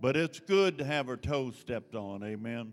But 0.00 0.16
it's 0.16 0.40
good 0.40 0.78
to 0.78 0.84
have 0.84 1.06
her 1.06 1.16
toes 1.16 1.56
stepped 1.58 1.94
on. 1.94 2.22
Amen. 2.22 2.72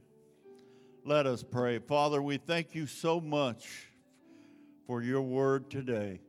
Let 1.05 1.25
us 1.27 1.43
pray. 1.43 1.79
Father, 1.79 2.21
we 2.21 2.37
thank 2.37 2.75
you 2.75 2.87
so 2.87 3.19
much 3.19 3.89
for 4.87 5.01
your 5.01 5.21
word 5.21 5.69
today. 5.69 6.19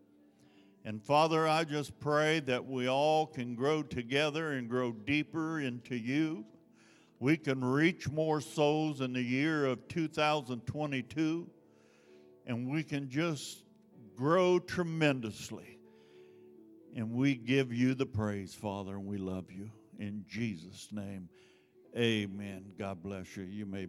And 0.84 1.02
Father, 1.02 1.48
I 1.48 1.64
just 1.64 1.98
pray 1.98 2.40
that 2.40 2.66
we 2.66 2.88
all 2.88 3.26
can 3.26 3.54
grow 3.54 3.82
together 3.82 4.52
and 4.52 4.68
grow 4.68 4.92
deeper 4.92 5.58
into 5.58 5.96
you. 5.96 6.44
We 7.24 7.38
can 7.38 7.64
reach 7.64 8.10
more 8.10 8.42
souls 8.42 9.00
in 9.00 9.14
the 9.14 9.22
year 9.22 9.64
of 9.64 9.88
2022, 9.88 11.48
and 12.46 12.70
we 12.70 12.82
can 12.82 13.08
just 13.08 13.64
grow 14.14 14.58
tremendously. 14.58 15.78
And 16.94 17.12
we 17.12 17.34
give 17.34 17.72
you 17.72 17.94
the 17.94 18.04
praise, 18.04 18.52
Father, 18.52 18.96
and 18.96 19.06
we 19.06 19.16
love 19.16 19.50
you. 19.50 19.70
In 19.98 20.26
Jesus' 20.28 20.90
name, 20.92 21.30
amen. 21.96 22.66
God 22.78 23.02
bless 23.02 23.38
you. 23.38 23.44
You 23.44 23.64
may 23.64 23.86